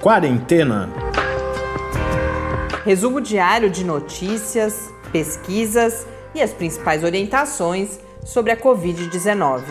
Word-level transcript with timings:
Quarentena. 0.00 0.88
Resumo 2.86 3.20
diário 3.20 3.68
de 3.68 3.84
notícias, 3.84 4.90
pesquisas 5.12 6.06
e 6.34 6.40
as 6.40 6.54
principais 6.54 7.04
orientações 7.04 8.00
sobre 8.24 8.50
a 8.50 8.56
Covid-19. 8.56 9.62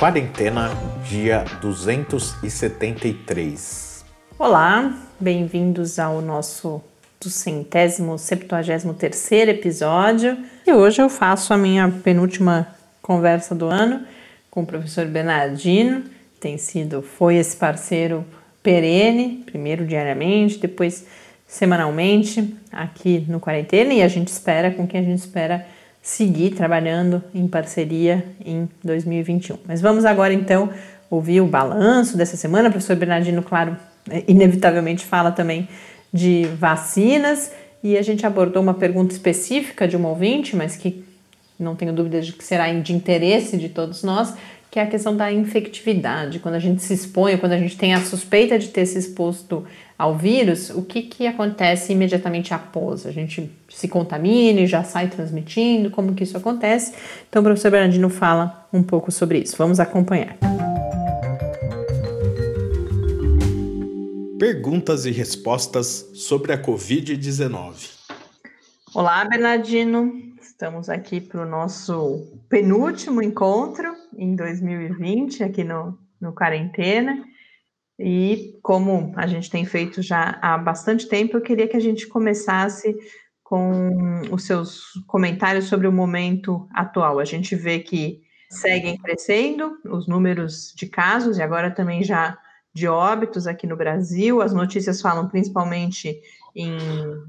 Quarentena, 0.00 0.70
dia 1.04 1.44
273. 1.60 4.04
Olá, 4.36 4.92
bem-vindos 5.20 6.00
ao 6.00 6.20
nosso 6.20 6.82
do 7.20 7.30
centésimo, 7.30 8.18
septuagésimo 8.18 8.94
terceiro 8.94 9.52
episódio. 9.52 10.36
E 10.66 10.72
hoje 10.72 11.00
eu 11.00 11.08
faço 11.08 11.54
a 11.54 11.56
minha 11.56 11.88
penúltima 12.02 12.73
conversa 13.04 13.54
do 13.54 13.66
ano 13.66 14.00
com 14.50 14.62
o 14.62 14.66
professor 14.66 15.04
Bernardino. 15.04 16.04
Tem 16.40 16.56
sido, 16.56 17.02
foi 17.02 17.36
esse 17.36 17.54
parceiro 17.54 18.24
perene, 18.62 19.42
primeiro 19.44 19.86
diariamente, 19.86 20.58
depois 20.58 21.06
semanalmente 21.46 22.56
aqui 22.72 23.26
no 23.28 23.38
Quarentena 23.38 23.92
e 23.92 24.02
a 24.02 24.08
gente 24.08 24.28
espera, 24.28 24.70
com 24.70 24.86
quem 24.86 25.00
a 25.00 25.04
gente 25.04 25.18
espera 25.18 25.66
seguir 26.02 26.52
trabalhando 26.52 27.22
em 27.34 27.46
parceria 27.46 28.24
em 28.44 28.66
2021. 28.82 29.58
Mas 29.66 29.82
vamos 29.82 30.06
agora 30.06 30.32
então 30.32 30.70
ouvir 31.10 31.42
o 31.42 31.46
balanço 31.46 32.16
dessa 32.16 32.38
semana. 32.38 32.68
O 32.68 32.72
professor 32.72 32.96
Bernardino, 32.96 33.42
claro, 33.42 33.76
inevitavelmente 34.26 35.04
fala 35.04 35.30
também 35.30 35.68
de 36.10 36.46
vacinas 36.58 37.52
e 37.82 37.98
a 37.98 38.02
gente 38.02 38.24
abordou 38.24 38.62
uma 38.62 38.74
pergunta 38.74 39.12
específica 39.12 39.86
de 39.86 39.94
uma 39.94 40.08
ouvinte, 40.08 40.56
mas 40.56 40.74
que 40.74 41.04
não 41.58 41.76
tenho 41.76 41.92
dúvidas 41.92 42.26
de 42.26 42.32
que 42.32 42.42
será 42.42 42.72
de 42.72 42.92
interesse 42.92 43.56
de 43.56 43.68
todos 43.68 44.02
nós, 44.02 44.34
que 44.70 44.80
é 44.80 44.82
a 44.82 44.86
questão 44.88 45.16
da 45.16 45.32
infectividade. 45.32 46.40
Quando 46.40 46.56
a 46.56 46.58
gente 46.58 46.82
se 46.82 46.92
expõe, 46.92 47.36
quando 47.36 47.52
a 47.52 47.58
gente 47.58 47.76
tem 47.76 47.94
a 47.94 48.00
suspeita 48.00 48.58
de 48.58 48.68
ter 48.68 48.84
se 48.86 48.98
exposto 48.98 49.64
ao 49.96 50.16
vírus, 50.16 50.70
o 50.70 50.82
que, 50.82 51.02
que 51.02 51.28
acontece 51.28 51.92
imediatamente 51.92 52.52
após? 52.52 53.06
A 53.06 53.12
gente 53.12 53.48
se 53.68 53.86
contamina 53.86 54.62
e 54.62 54.66
já 54.66 54.82
sai 54.82 55.06
transmitindo? 55.06 55.90
Como 55.90 56.12
que 56.12 56.24
isso 56.24 56.36
acontece? 56.36 56.92
Então, 57.28 57.40
o 57.40 57.44
professor 57.44 57.70
Bernardino 57.70 58.10
fala 58.10 58.66
um 58.72 58.82
pouco 58.82 59.12
sobre 59.12 59.38
isso. 59.38 59.54
Vamos 59.56 59.78
acompanhar. 59.78 60.36
Perguntas 64.40 65.06
e 65.06 65.12
respostas 65.12 66.10
sobre 66.14 66.52
a 66.52 66.60
Covid-19. 66.60 67.90
Olá, 68.92 69.24
Bernardino. 69.24 70.33
Estamos 70.44 70.90
aqui 70.90 71.22
para 71.22 71.40
o 71.40 71.48
nosso 71.48 72.38
penúltimo 72.50 73.22
encontro 73.22 73.94
em 74.14 74.36
2020, 74.36 75.42
aqui 75.42 75.64
no, 75.64 75.98
no 76.20 76.34
Quarentena. 76.34 77.24
E 77.98 78.58
como 78.62 79.14
a 79.16 79.26
gente 79.26 79.50
tem 79.50 79.64
feito 79.64 80.02
já 80.02 80.38
há 80.42 80.58
bastante 80.58 81.08
tempo, 81.08 81.34
eu 81.34 81.40
queria 81.40 81.66
que 81.66 81.78
a 81.78 81.80
gente 81.80 82.06
começasse 82.06 82.94
com 83.42 84.20
os 84.30 84.44
seus 84.44 84.82
comentários 85.06 85.64
sobre 85.64 85.86
o 85.86 85.92
momento 85.92 86.68
atual. 86.74 87.18
A 87.18 87.24
gente 87.24 87.56
vê 87.56 87.78
que 87.78 88.20
seguem 88.50 88.98
crescendo 88.98 89.78
os 89.86 90.06
números 90.06 90.74
de 90.76 90.86
casos 90.86 91.38
e 91.38 91.42
agora 91.42 91.70
também 91.70 92.04
já 92.04 92.38
de 92.74 92.86
óbitos 92.86 93.46
aqui 93.46 93.66
no 93.66 93.76
Brasil. 93.76 94.42
As 94.42 94.52
notícias 94.52 95.00
falam 95.00 95.26
principalmente 95.26 96.20
em 96.54 96.76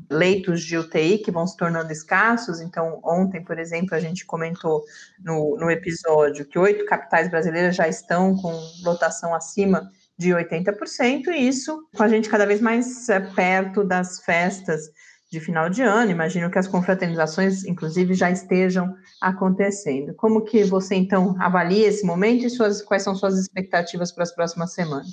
leitos 0.09 0.61
de 0.61 0.77
UTI 0.77 1.17
que 1.17 1.31
vão 1.31 1.47
se 1.47 1.57
tornando 1.57 1.91
escassos. 1.91 2.61
Então, 2.61 2.99
ontem, 3.03 3.43
por 3.43 3.57
exemplo, 3.57 3.95
a 3.95 3.99
gente 3.99 4.25
comentou 4.25 4.83
no, 5.23 5.57
no 5.57 5.71
episódio 5.71 6.45
que 6.45 6.59
oito 6.59 6.85
capitais 6.85 7.29
brasileiras 7.29 7.75
já 7.75 7.87
estão 7.87 8.35
com 8.35 8.53
lotação 8.83 9.33
acima 9.33 9.89
de 10.17 10.29
80%, 10.29 11.27
e 11.27 11.47
isso 11.47 11.87
com 11.93 12.03
a 12.03 12.07
gente 12.07 12.29
cada 12.29 12.45
vez 12.45 12.61
mais 12.61 13.09
é, 13.09 13.19
perto 13.19 13.83
das 13.83 14.21
festas 14.21 14.89
de 15.29 15.39
final 15.39 15.69
de 15.69 15.81
ano. 15.81 16.11
Imagino 16.11 16.49
que 16.49 16.57
as 16.57 16.67
confraternizações, 16.67 17.65
inclusive, 17.65 18.13
já 18.13 18.31
estejam 18.31 18.95
acontecendo. 19.21 20.13
Como 20.13 20.45
que 20.45 20.63
você, 20.63 20.95
então, 20.95 21.35
avalia 21.39 21.87
esse 21.87 22.05
momento 22.05 22.45
e 22.45 22.49
suas, 22.49 22.81
quais 22.81 23.03
são 23.03 23.15
suas 23.15 23.37
expectativas 23.37 24.11
para 24.11 24.23
as 24.23 24.33
próximas 24.33 24.73
semanas? 24.73 25.07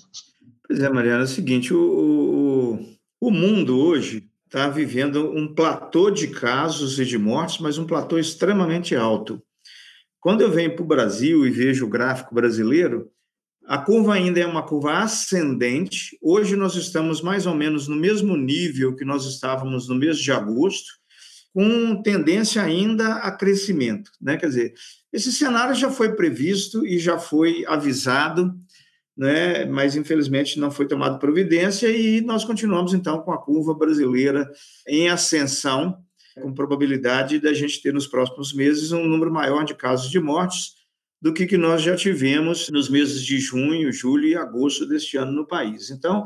Pois 0.66 0.80
é, 0.80 0.88
Mariana, 0.88 1.22
é 1.22 1.24
o 1.24 1.28
seguinte, 1.28 1.74
o, 1.74 1.80
o, 1.80 2.78
o 3.22 3.30
mundo 3.30 3.78
hoje 3.78 4.28
está 4.46 4.68
vivendo 4.68 5.30
um 5.30 5.54
platô 5.54 6.10
de 6.10 6.26
casos 6.26 6.98
e 6.98 7.04
de 7.04 7.16
mortes, 7.16 7.60
mas 7.60 7.78
um 7.78 7.86
platô 7.86 8.18
extremamente 8.18 8.96
alto. 8.96 9.40
Quando 10.18 10.40
eu 10.40 10.50
venho 10.50 10.74
para 10.74 10.82
o 10.82 10.88
Brasil 10.88 11.46
e 11.46 11.50
vejo 11.50 11.86
o 11.86 11.88
gráfico 11.88 12.34
brasileiro, 12.34 13.08
a 13.64 13.78
curva 13.78 14.14
ainda 14.14 14.40
é 14.40 14.46
uma 14.46 14.66
curva 14.66 14.98
ascendente. 14.98 16.18
Hoje 16.20 16.56
nós 16.56 16.74
estamos 16.74 17.22
mais 17.22 17.46
ou 17.46 17.54
menos 17.54 17.86
no 17.86 17.94
mesmo 17.94 18.36
nível 18.36 18.96
que 18.96 19.04
nós 19.04 19.24
estávamos 19.24 19.88
no 19.88 19.94
mês 19.94 20.18
de 20.18 20.32
agosto, 20.32 20.90
com 21.54 22.02
tendência 22.02 22.60
ainda 22.60 23.18
a 23.18 23.30
crescimento. 23.30 24.10
Né? 24.20 24.36
Quer 24.36 24.48
dizer, 24.48 24.74
esse 25.12 25.30
cenário 25.30 25.76
já 25.76 25.92
foi 25.92 26.16
previsto 26.16 26.84
e 26.84 26.98
já 26.98 27.20
foi 27.20 27.64
avisado, 27.68 28.52
né? 29.16 29.64
mas 29.66 29.96
infelizmente 29.96 30.58
não 30.58 30.70
foi 30.70 30.86
tomada 30.86 31.18
providência 31.18 31.88
e 31.88 32.20
nós 32.20 32.44
continuamos 32.44 32.94
então 32.94 33.20
com 33.20 33.32
a 33.32 33.38
curva 33.38 33.74
brasileira 33.74 34.50
em 34.86 35.08
ascensão, 35.08 35.98
com 36.34 36.52
probabilidade 36.52 37.38
da 37.38 37.52
gente 37.52 37.82
ter 37.82 37.92
nos 37.92 38.06
próximos 38.06 38.54
meses 38.54 38.92
um 38.92 39.06
número 39.06 39.32
maior 39.32 39.64
de 39.64 39.74
casos 39.74 40.10
de 40.10 40.18
mortes 40.18 40.82
do 41.20 41.32
que, 41.32 41.46
que 41.46 41.56
nós 41.56 41.82
já 41.82 41.94
tivemos 41.94 42.68
nos 42.70 42.88
meses 42.88 43.22
de 43.22 43.38
junho, 43.38 43.92
julho 43.92 44.26
e 44.26 44.34
agosto 44.34 44.84
deste 44.86 45.16
ano 45.16 45.30
no 45.30 45.46
país. 45.46 45.90
Então, 45.90 46.24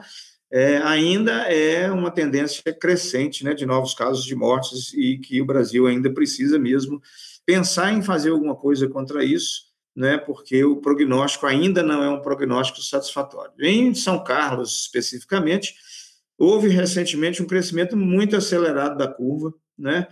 é, 0.51 0.79
ainda 0.79 1.33
é 1.53 1.91
uma 1.91 2.11
tendência 2.11 2.63
crescente 2.73 3.45
né, 3.45 3.53
de 3.53 3.67
novos 3.67 3.93
casos 3.93 4.25
de 4.25 4.35
mortes 4.35 4.95
e 4.95 5.19
que 5.19 5.43
o 5.43 5.45
Brasil 5.45 5.87
ainda 5.87 6.11
precisa 6.11 6.59
mesmo 6.59 7.03
pensar 7.45 7.93
em 7.93 8.01
fazer 8.01 8.31
alguma 8.31 8.57
coisa 8.57 8.89
contra 8.89 9.23
isso, 9.25 9.66
né, 9.97 10.19
porque 10.19 10.63
o 10.63 10.77
prognóstico 10.77 11.47
ainda 11.47 11.83
não 11.83 12.03
é 12.03 12.11
um 12.11 12.21
prognóstico 12.21 12.83
satisfatório. 12.83 13.53
Em 13.59 13.95
São 13.95 14.23
Carlos, 14.23 14.83
especificamente, 14.83 15.75
houve 16.39 16.69
recentemente 16.69 17.43
um 17.43 17.47
crescimento 17.47 17.97
muito 17.97 18.37
acelerado 18.37 18.99
da 18.99 19.09
curva, 19.09 19.55
né? 19.79 20.07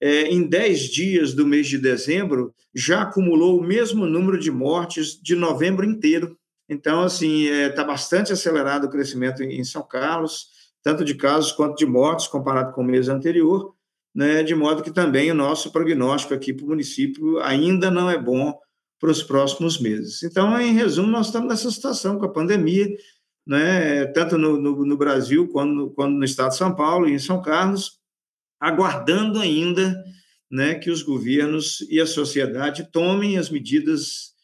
é, 0.00 0.22
em 0.22 0.46
10 0.46 0.80
dias 0.90 1.34
do 1.34 1.46
mês 1.46 1.66
de 1.66 1.78
dezembro, 1.78 2.54
já 2.74 3.02
acumulou 3.02 3.58
o 3.58 3.62
mesmo 3.62 4.06
número 4.06 4.38
de 4.38 4.50
mortes 4.50 5.20
de 5.20 5.34
novembro 5.34 5.86
inteiro. 5.86 6.38
Então, 6.68 7.02
assim, 7.02 7.44
está 7.44 7.56
é, 7.56 7.68
tá 7.70 7.84
bastante 7.84 8.32
acelerado 8.32 8.84
o 8.84 8.90
crescimento 8.90 9.42
em 9.42 9.64
São 9.64 9.82
Carlos, 9.82 10.48
tanto 10.82 11.04
de 11.04 11.14
casos 11.14 11.52
quanto 11.52 11.76
de 11.76 11.86
mortes, 11.86 12.26
comparado 12.26 12.72
com 12.72 12.82
o 12.82 12.84
mês 12.84 13.08
anterior, 13.08 13.74
né, 14.14 14.42
de 14.42 14.54
modo 14.54 14.82
que 14.82 14.90
também 14.90 15.30
o 15.30 15.34
nosso 15.34 15.70
prognóstico 15.70 16.34
aqui 16.34 16.52
para 16.52 16.64
o 16.64 16.68
município 16.68 17.38
ainda 17.40 17.90
não 17.90 18.10
é 18.10 18.18
bom 18.18 18.58
para 18.98 19.10
os 19.10 19.22
próximos 19.22 19.78
meses. 19.78 20.22
Então, 20.22 20.58
em 20.60 20.72
resumo, 20.72 21.08
nós 21.08 21.26
estamos 21.26 21.48
nessa 21.48 21.70
situação 21.70 22.18
com 22.18 22.24
a 22.24 22.32
pandemia, 22.32 22.88
né, 23.46 24.06
tanto 24.06 24.38
no, 24.38 24.60
no, 24.60 24.84
no 24.84 24.96
Brasil 24.96 25.48
quanto, 25.48 25.90
quanto 25.90 26.16
no 26.16 26.24
estado 26.24 26.50
de 26.50 26.56
São 26.56 26.74
Paulo 26.74 27.08
e 27.08 27.12
em 27.12 27.18
São 27.18 27.40
Carlos, 27.40 28.00
aguardando 28.60 29.38
ainda 29.38 30.02
né, 30.50 30.74
que 30.74 30.90
os 30.90 31.02
governos 31.02 31.86
e 31.90 32.00
a 32.00 32.06
sociedade 32.06 32.90
tomem 32.90 33.36
as 33.36 33.50
medidas 33.50 34.34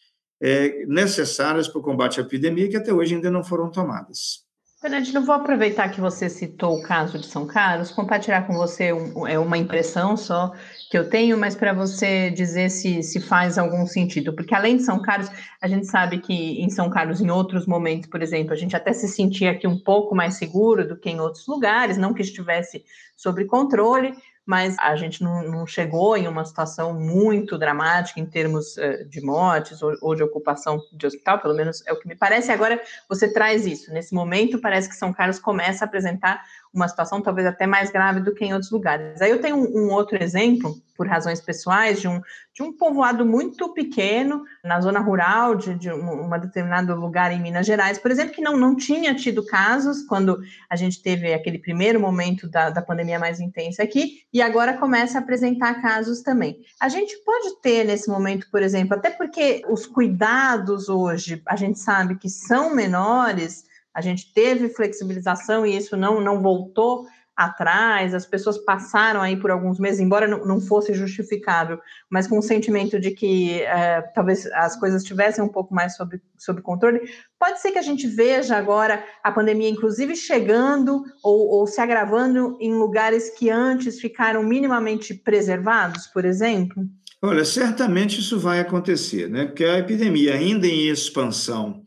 é, 0.41 0.85
necessárias 0.87 1.69
para 1.69 1.81
o 1.81 1.85
combate 1.85 2.21
à 2.21 2.23
epidemia, 2.23 2.69
que 2.69 2.77
até 2.77 2.93
hoje 2.93 3.15
ainda 3.15 3.31
não 3.31 3.45
foram 3.45 3.71
tomadas. 3.71 4.45
Bernardino, 4.83 5.25
vou 5.25 5.37
aproveitar 5.37 5.91
que 5.91 6.01
você 6.01 6.29
citou 6.29 6.77
o 6.77 6.83
caso 6.83 7.17
de 7.17 7.27
São 7.27 7.47
Carlos, 7.47 7.93
compartilhar 7.93 8.49
com 8.49 8.55
você 8.55 8.91
é 9.29 9.39
uma 9.39 9.57
impressão 9.57 10.17
só 10.17 10.53
que 10.91 10.99
eu 10.99 11.09
tenho, 11.09 11.39
mas 11.39 11.55
para 11.55 11.73
você 11.73 12.33
dizer 12.33 12.69
se, 12.69 13.01
se 13.01 13.21
faz 13.21 13.59
algum 13.59 13.87
sentido. 13.87 14.35
Porque 14.35 14.53
além 14.53 14.79
de 14.79 14.83
São 14.83 15.01
Carlos, 15.01 15.31
a 15.61 15.69
gente 15.69 15.87
sabe 15.87 16.19
que 16.19 16.61
em 16.61 16.69
São 16.69 16.91
Carlos, 16.91 17.21
em 17.21 17.31
outros 17.31 17.65
momentos, 17.65 18.11
por 18.11 18.21
exemplo, 18.21 18.53
a 18.53 18.57
gente 18.57 18.75
até 18.75 18.93
se 18.93 19.07
sentia 19.07 19.53
aqui 19.53 19.69
um 19.69 19.79
pouco 19.79 20.17
mais 20.17 20.35
seguro 20.35 20.87
do 20.87 20.97
que 20.97 21.09
em 21.09 21.21
outros 21.21 21.47
lugares, 21.47 21.97
não 21.97 22.13
que 22.13 22.23
estivesse 22.23 22.85
sob 23.17 23.45
controle, 23.45 24.13
mas 24.45 24.77
a 24.79 24.97
gente 24.97 25.23
não, 25.23 25.43
não, 25.43 25.67
chegou 25.67 26.17
em 26.17 26.27
uma 26.27 26.45
situação 26.45 26.93
muito 26.93 27.57
dramática 27.57 28.19
em 28.19 28.27
termos 28.27 28.77
uh, 28.77 29.05
de 29.09 29.21
mortes 29.21 29.83
ou, 29.83 29.95
ou, 30.01 30.15
de 30.15 30.23
ocupação 30.23 30.81
de 30.93 31.07
hospital, 31.07 31.39
pelo 31.39 31.55
menos 31.55 31.83
é 31.87 31.93
o 31.93 31.99
que 31.99 32.09
me 32.09 32.17
parece. 32.17 32.51
Agora 32.51 32.81
você 33.09 33.33
traz 33.33 33.67
isso. 33.67 33.93
Nesse 33.93 34.13
momento, 34.13 34.61
parece 34.61 34.89
que 34.89 34.97
São 34.97 35.13
Carlos 35.13 35.39
começa 35.39 35.85
a 35.85 35.87
apresentar 35.87 36.43
uma 36.73 36.89
situação 36.89 37.21
talvez 37.21 37.47
até 37.47 37.67
mais 37.67 37.91
grave 37.91 38.21
do 38.21 38.35
que 38.35 38.45
em 38.45 38.53
outros 38.53 38.71
lugares. 38.71 39.21
Aí 39.21 39.31
eu 39.31 39.41
tenho 39.41 39.57
um, 39.57 39.87
um 39.87 39.91
outro 39.91 40.23
exemplo, 40.23 40.75
por 40.97 41.07
razões 41.07 41.41
pessoais, 41.41 42.01
de 42.01 42.09
um, 42.09 42.21
de 42.55 42.63
um 42.63 42.73
povoado 42.73 43.27
muito 43.27 43.73
pequeno, 43.75 44.45
na 44.65 44.81
zona 44.81 45.01
rural 45.01 45.55
de, 45.55 45.75
de 45.75 45.91
um, 45.93 46.31
determinado 46.39 46.95
lugar 46.95 47.33
em 47.33 47.41
Minas 47.41 47.67
Gerais, 47.67 47.99
por 47.99 48.11
exemplo, 48.11 48.35
que 48.35 48.41
não, 48.41 48.57
não 48.57 48.77
tinha 48.77 49.15
tido 49.15 49.45
casos 49.45 50.03
quando 50.03 50.41
a 50.71 50.77
gente 50.77 51.03
teve 51.03 51.33
aquele 51.35 51.59
primeiro 51.59 52.01
momento 52.01 52.49
da, 52.49 52.71
da 52.71 52.81
pandemia 52.81 53.19
mais 53.19 53.41
intensa 53.41 53.83
aqui, 53.83 54.23
e 54.33 54.41
agora 54.41 54.77
começa 54.79 55.19
a 55.19 55.21
apresentar 55.21 55.83
casos 55.83 56.23
também. 56.23 56.61
A 56.81 56.89
gente 56.89 57.17
pode 57.25 57.61
ter 57.61 57.85
nesse 57.85 58.09
momento, 58.09 58.49
por 58.51 58.63
exemplo, 58.63 58.95
até 58.95 59.11
porque 59.11 59.63
os 59.69 59.87
cuidados 59.87 60.89
hoje, 60.89 61.43
a 61.47 61.57
gente 61.57 61.79
sabe 61.79 62.17
que 62.17 62.29
são 62.29 62.75
menores, 62.75 63.65
a 63.95 64.01
gente 64.01 64.33
teve 64.33 64.69
flexibilização 64.69 65.67
e 65.67 65.77
isso 65.77 65.97
não, 65.97 66.21
não 66.21 66.41
voltou 66.41 67.07
atrás, 67.35 68.15
as 68.15 68.27
pessoas 68.27 68.59
passaram 68.59 69.21
aí 69.21 69.37
por 69.37 69.51
alguns 69.51 69.79
meses, 69.79 70.01
embora 70.01 70.29
não, 70.29 70.61
fosse 70.61 70.93
justificável, 70.93 71.79
mas 72.11 72.27
com 72.27 72.39
o 72.39 72.43
sentimento 72.43 73.01
de 73.01 73.11
que 73.11 73.63
é, 73.63 74.03
talvez 74.15 74.47
as 74.53 74.79
coisas 74.79 75.03
estivessem 75.03 75.43
um 75.43 75.49
pouco 75.49 75.75
mais 75.75 75.97
sob, 75.97 76.21
sob 76.37 76.61
controle, 76.61 77.01
pode 77.39 77.61
ser 77.61 77.73
que 77.73 77.79
a 77.79 77.83
gente 77.83 78.07
veja 78.07 78.57
agora 78.57 79.03
a 79.25 79.33
pandemia, 79.33 79.69
inclusive, 79.69 80.15
chegando 80.15 81.03
ou, 81.23 81.49
ou 81.49 81.67
se 81.67 81.81
agravando 81.81 82.57
em 82.61 82.75
lugares 82.75 83.31
que 83.31 83.49
antes 83.49 83.99
ficaram 83.99 84.43
minimamente 84.43 85.15
preservados, 85.15 86.07
por 86.07 86.25
exemplo? 86.25 86.85
Olha, 87.25 87.45
certamente 87.45 88.19
isso 88.19 88.39
vai 88.39 88.59
acontecer, 88.59 89.31
né? 89.31 89.47
Porque 89.47 89.65
a 89.65 89.79
epidemia 89.79 90.35
ainda 90.35 90.67
em 90.67 90.89
expansão, 90.89 91.83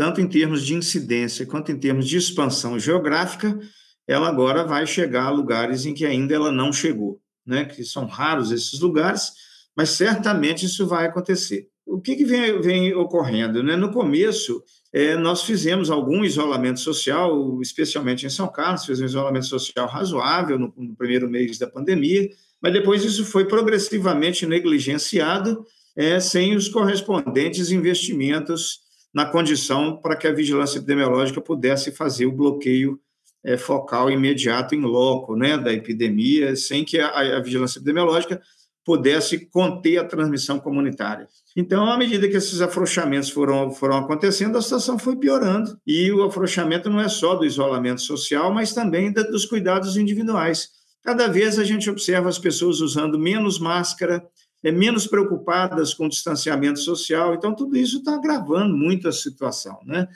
tanto 0.00 0.18
em 0.18 0.26
termos 0.26 0.64
de 0.64 0.74
incidência 0.74 1.44
quanto 1.44 1.70
em 1.70 1.78
termos 1.78 2.08
de 2.08 2.16
expansão 2.16 2.78
geográfica, 2.78 3.60
ela 4.08 4.30
agora 4.30 4.64
vai 4.64 4.86
chegar 4.86 5.24
a 5.24 5.30
lugares 5.30 5.84
em 5.84 5.92
que 5.92 6.06
ainda 6.06 6.34
ela 6.34 6.50
não 6.50 6.72
chegou, 6.72 7.20
né? 7.44 7.66
Que 7.66 7.84
são 7.84 8.06
raros 8.06 8.50
esses 8.50 8.80
lugares, 8.80 9.30
mas 9.76 9.90
certamente 9.90 10.64
isso 10.64 10.86
vai 10.86 11.04
acontecer. 11.04 11.68
O 11.84 12.00
que, 12.00 12.16
que 12.16 12.24
vem, 12.24 12.62
vem, 12.62 12.94
ocorrendo? 12.94 13.62
Né? 13.62 13.76
No 13.76 13.92
começo, 13.92 14.64
é, 14.90 15.16
nós 15.16 15.42
fizemos 15.42 15.90
algum 15.90 16.24
isolamento 16.24 16.80
social, 16.80 17.60
especialmente 17.60 18.24
em 18.24 18.30
São 18.30 18.48
Carlos, 18.48 18.86
fizemos 18.86 19.12
um 19.12 19.18
isolamento 19.18 19.46
social 19.48 19.86
razoável 19.86 20.58
no, 20.58 20.72
no 20.78 20.96
primeiro 20.96 21.28
mês 21.28 21.58
da 21.58 21.66
pandemia, 21.66 22.26
mas 22.58 22.72
depois 22.72 23.04
isso 23.04 23.26
foi 23.26 23.44
progressivamente 23.44 24.46
negligenciado, 24.46 25.62
é, 25.94 26.18
sem 26.20 26.56
os 26.56 26.70
correspondentes 26.70 27.70
investimentos 27.70 28.88
na 29.12 29.26
condição 29.26 29.96
para 29.96 30.16
que 30.16 30.26
a 30.26 30.32
vigilância 30.32 30.78
epidemiológica 30.78 31.40
pudesse 31.40 31.90
fazer 31.92 32.26
o 32.26 32.32
bloqueio 32.32 33.00
é, 33.44 33.56
focal 33.56 34.10
imediato 34.10 34.74
em 34.74 34.80
loco 34.80 35.34
né, 35.34 35.56
da 35.56 35.72
epidemia, 35.72 36.54
sem 36.54 36.84
que 36.84 37.00
a, 37.00 37.36
a, 37.36 37.40
vigilância 37.40 37.78
epidemiológica 37.78 38.40
pudesse 38.84 39.46
conter 39.46 39.98
a 39.98 40.04
transmissão 40.04 40.58
comunitária. 40.58 41.28
Então, 41.56 41.84
à 41.84 41.96
medida 41.96 42.28
que 42.28 42.36
esses 42.36 42.60
afrouxamentos 42.60 43.30
foram, 43.30 43.70
foram 43.70 43.98
acontecendo, 43.98 44.56
a 44.56 44.62
situação 44.62 44.98
foi 44.98 45.16
piorando, 45.16 45.78
e 45.86 46.10
o 46.12 46.24
afrouxamento 46.24 46.88
não 46.88 47.00
é 47.00 47.08
só 47.08 47.34
do 47.34 47.44
isolamento 47.44 48.00
social, 48.00 48.52
mas 48.52 48.72
também 48.72 49.12
da, 49.12 49.22
dos 49.22 49.44
cuidados 49.44 49.96
individuais. 49.96 50.68
Cada 51.02 51.28
vez 51.28 51.58
a 51.58 51.64
gente 51.64 51.88
observa 51.88 52.28
as 52.28 52.38
pessoas 52.38 52.80
usando 52.80 53.18
menos 53.18 53.58
máscara, 53.58 54.22
é, 54.62 54.70
menos 54.70 55.06
preocupadas 55.06 55.94
com 55.94 56.06
o 56.06 56.08
distanciamento 56.08 56.78
social, 56.78 57.34
então 57.34 57.54
tudo 57.54 57.76
isso 57.76 57.98
está 57.98 58.14
agravando 58.14 58.76
muito 58.76 59.08
a 59.08 59.12
situação, 59.12 59.78
né? 59.84 60.08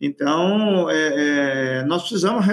Então, 0.00 0.88
é, 0.88 1.80
é, 1.80 1.84
nós 1.84 2.02
precisamos 2.02 2.46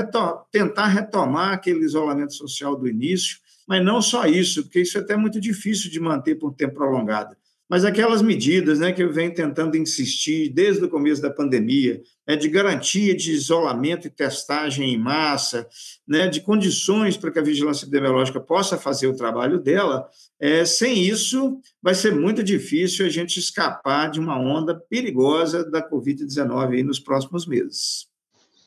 tentar 0.52 0.88
retomar 0.88 1.54
aquele 1.54 1.86
isolamento 1.86 2.34
social 2.34 2.76
do 2.76 2.90
início, 2.90 3.38
mas 3.66 3.84
não 3.84 4.02
só 4.02 4.26
isso, 4.26 4.64
porque 4.64 4.82
isso 4.82 4.98
é 4.98 5.02
até 5.02 5.16
muito 5.16 5.40
difícil 5.40 5.90
de 5.90 6.00
manter 6.00 6.36
por 6.36 6.54
tempo 6.54 6.76
prolongado 6.76 7.38
mas 7.70 7.84
aquelas 7.84 8.22
medidas 8.22 8.80
né, 8.80 8.92
que 8.92 9.04
eu 9.04 9.12
venho 9.12 9.34
tentando 9.34 9.76
insistir 9.76 10.50
desde 10.50 10.84
o 10.84 10.90
começo 10.90 11.22
da 11.22 11.30
pandemia, 11.30 12.02
né, 12.26 12.36
de 12.36 12.48
garantia 12.48 13.16
de 13.16 13.32
isolamento 13.32 14.08
e 14.08 14.12
testagem 14.12 14.94
em 14.94 14.98
massa, 14.98 15.68
né, 16.08 16.28
de 16.28 16.42
condições 16.42 17.18
para 17.18 17.32
que 17.32 17.40
a 17.40 17.44
vigilância 17.44 17.86
epidemiológica 17.86 18.40
possa 18.40 18.78
fazer 18.78 19.08
o 19.08 19.16
trabalho 19.16 19.60
dela, 19.60 20.08
é, 20.40 20.64
sem 20.64 21.02
isso 21.02 21.60
vai 21.82 21.94
ser 21.94 22.16
muito 22.16 22.44
difícil 22.44 23.06
a 23.06 23.10
gente 23.10 23.40
escapar 23.40 24.10
de 24.10 24.20
uma 24.20 24.40
onda 24.40 24.76
perigosa 24.90 25.70
da 25.70 25.88
Covid-19 25.88 26.84
nos 26.84 27.00
próximos 27.00 27.46
meses. 27.46 28.08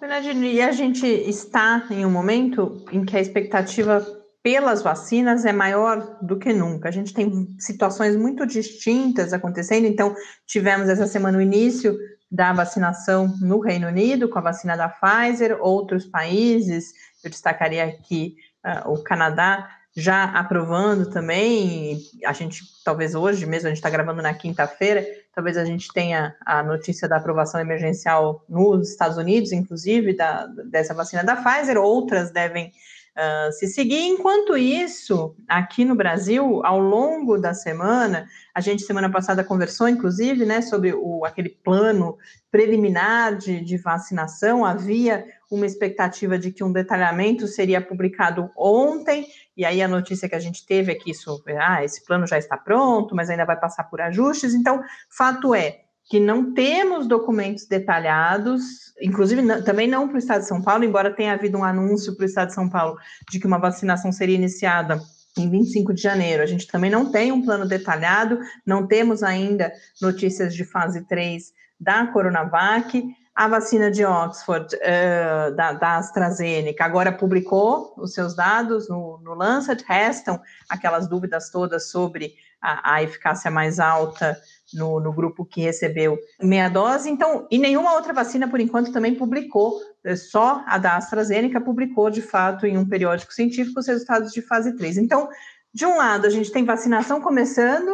Bernardino, 0.00 0.44
e 0.44 0.62
a 0.62 0.72
gente 0.72 1.06
está 1.06 1.86
em 1.90 2.06
um 2.06 2.10
momento 2.10 2.84
em 2.90 3.04
que 3.04 3.16
a 3.16 3.20
expectativa 3.20 4.19
pelas 4.42 4.82
vacinas 4.82 5.44
é 5.44 5.52
maior 5.52 6.18
do 6.22 6.38
que 6.38 6.52
nunca. 6.52 6.88
A 6.88 6.92
gente 6.92 7.12
tem 7.12 7.54
situações 7.58 8.16
muito 8.16 8.46
distintas 8.46 9.32
acontecendo. 9.32 9.86
Então, 9.86 10.14
tivemos 10.46 10.88
essa 10.88 11.06
semana 11.06 11.38
o 11.38 11.42
início 11.42 11.96
da 12.30 12.52
vacinação 12.52 13.34
no 13.40 13.60
Reino 13.60 13.88
Unido 13.88 14.28
com 14.28 14.38
a 14.38 14.42
vacina 14.42 14.76
da 14.76 14.88
Pfizer, 14.88 15.58
outros 15.60 16.06
países, 16.06 16.92
eu 17.24 17.30
destacaria 17.30 17.84
aqui 17.84 18.36
uh, 18.64 18.92
o 18.92 19.02
Canadá 19.02 19.68
já 19.96 20.24
aprovando 20.24 21.10
também. 21.10 21.98
A 22.24 22.32
gente, 22.32 22.62
talvez 22.84 23.14
hoje 23.14 23.44
mesmo, 23.46 23.66
a 23.66 23.70
gente 23.70 23.78
está 23.78 23.90
gravando 23.90 24.22
na 24.22 24.32
quinta-feira, 24.32 25.04
talvez 25.34 25.56
a 25.56 25.64
gente 25.64 25.92
tenha 25.92 26.34
a 26.46 26.62
notícia 26.62 27.08
da 27.08 27.16
aprovação 27.16 27.60
emergencial 27.60 28.44
nos 28.48 28.90
Estados 28.90 29.16
Unidos, 29.16 29.50
inclusive, 29.50 30.16
da, 30.16 30.46
dessa 30.70 30.94
vacina 30.94 31.24
da 31.24 31.36
Pfizer, 31.36 31.76
outras 31.76 32.30
devem 32.30 32.72
uh, 33.20 33.52
se 33.52 33.66
seguir. 33.66 34.00
Enquanto 34.06 34.56
isso, 34.56 35.36
aqui 35.46 35.84
no 35.84 35.94
Brasil, 35.94 36.64
ao 36.64 36.80
longo 36.80 37.36
da 37.36 37.52
semana, 37.52 38.26
a 38.54 38.60
gente 38.60 38.82
semana 38.82 39.10
passada 39.10 39.44
conversou, 39.44 39.88
inclusive, 39.88 40.46
né, 40.46 40.62
sobre 40.62 40.94
o, 40.94 41.24
aquele 41.24 41.50
plano 41.50 42.16
preliminar 42.50 43.36
de, 43.36 43.60
de 43.60 43.76
vacinação. 43.76 44.64
Havia 44.64 45.26
uma 45.50 45.66
expectativa 45.66 46.38
de 46.38 46.50
que 46.50 46.64
um 46.64 46.72
detalhamento 46.72 47.46
seria 47.46 47.80
publicado 47.80 48.50
ontem, 48.56 49.26
e 49.56 49.64
aí 49.64 49.82
a 49.82 49.88
notícia 49.88 50.28
que 50.28 50.34
a 50.34 50.40
gente 50.40 50.64
teve 50.64 50.92
é 50.92 50.94
que 50.94 51.10
isso, 51.10 51.42
ah, 51.60 51.84
esse 51.84 52.04
plano 52.04 52.26
já 52.26 52.38
está 52.38 52.56
pronto, 52.56 53.14
mas 53.14 53.28
ainda 53.28 53.44
vai 53.44 53.58
passar 53.58 53.84
por 53.84 54.00
ajustes. 54.00 54.54
Então, 54.54 54.82
fato 55.10 55.54
é, 55.54 55.82
que 56.10 56.18
não 56.18 56.52
temos 56.52 57.06
documentos 57.06 57.66
detalhados, 57.66 58.92
inclusive 59.00 59.40
não, 59.40 59.62
também 59.62 59.86
não 59.86 60.08
para 60.08 60.16
o 60.16 60.18
Estado 60.18 60.40
de 60.40 60.48
São 60.48 60.60
Paulo, 60.60 60.82
embora 60.82 61.14
tenha 61.14 61.34
havido 61.34 61.56
um 61.56 61.62
anúncio 61.62 62.16
para 62.16 62.24
o 62.24 62.26
Estado 62.26 62.48
de 62.48 62.54
São 62.54 62.68
Paulo 62.68 62.98
de 63.30 63.38
que 63.38 63.46
uma 63.46 63.60
vacinação 63.60 64.10
seria 64.10 64.34
iniciada 64.34 65.00
em 65.38 65.48
25 65.48 65.94
de 65.94 66.02
janeiro. 66.02 66.42
A 66.42 66.46
gente 66.46 66.66
também 66.66 66.90
não 66.90 67.12
tem 67.12 67.30
um 67.30 67.44
plano 67.44 67.64
detalhado, 67.64 68.40
não 68.66 68.88
temos 68.88 69.22
ainda 69.22 69.72
notícias 70.02 70.52
de 70.52 70.64
fase 70.64 71.06
3 71.06 71.52
da 71.78 72.08
Coronavac. 72.08 73.04
A 73.32 73.46
vacina 73.46 73.88
de 73.88 74.04
Oxford, 74.04 74.74
uh, 74.74 75.54
da, 75.54 75.72
da, 75.74 75.96
AstraZeneca, 75.98 76.84
agora 76.84 77.12
publicou 77.12 77.94
os 77.96 78.12
seus 78.12 78.34
dados 78.34 78.88
no, 78.88 79.20
no 79.22 79.34
Lancet, 79.34 79.84
restam 79.86 80.40
aquelas 80.68 81.08
dúvidas 81.08 81.50
todas 81.50 81.88
sobre 81.88 82.34
a, 82.60 82.94
a 82.96 83.02
eficácia 83.02 83.48
mais 83.48 83.78
alta 83.78 84.36
no, 84.74 85.00
no 85.00 85.12
grupo 85.12 85.44
que 85.44 85.60
recebeu 85.60 86.18
meia 86.40 86.68
dose. 86.68 87.10
Então, 87.10 87.46
e 87.50 87.58
nenhuma 87.58 87.94
outra 87.94 88.12
vacina, 88.12 88.48
por 88.48 88.60
enquanto, 88.60 88.92
também 88.92 89.14
publicou, 89.14 89.80
é, 90.04 90.16
só 90.16 90.62
a 90.66 90.78
da 90.78 90.96
AstraZeneca 90.96 91.60
publicou, 91.60 92.10
de 92.10 92.22
fato, 92.22 92.66
em 92.66 92.78
um 92.78 92.88
periódico 92.88 93.32
científico, 93.32 93.80
os 93.80 93.86
resultados 93.86 94.32
de 94.32 94.42
fase 94.42 94.76
3. 94.76 94.98
Então, 94.98 95.28
de 95.72 95.86
um 95.86 95.96
lado, 95.96 96.26
a 96.26 96.30
gente 96.30 96.50
tem 96.50 96.64
vacinação 96.64 97.20
começando, 97.20 97.90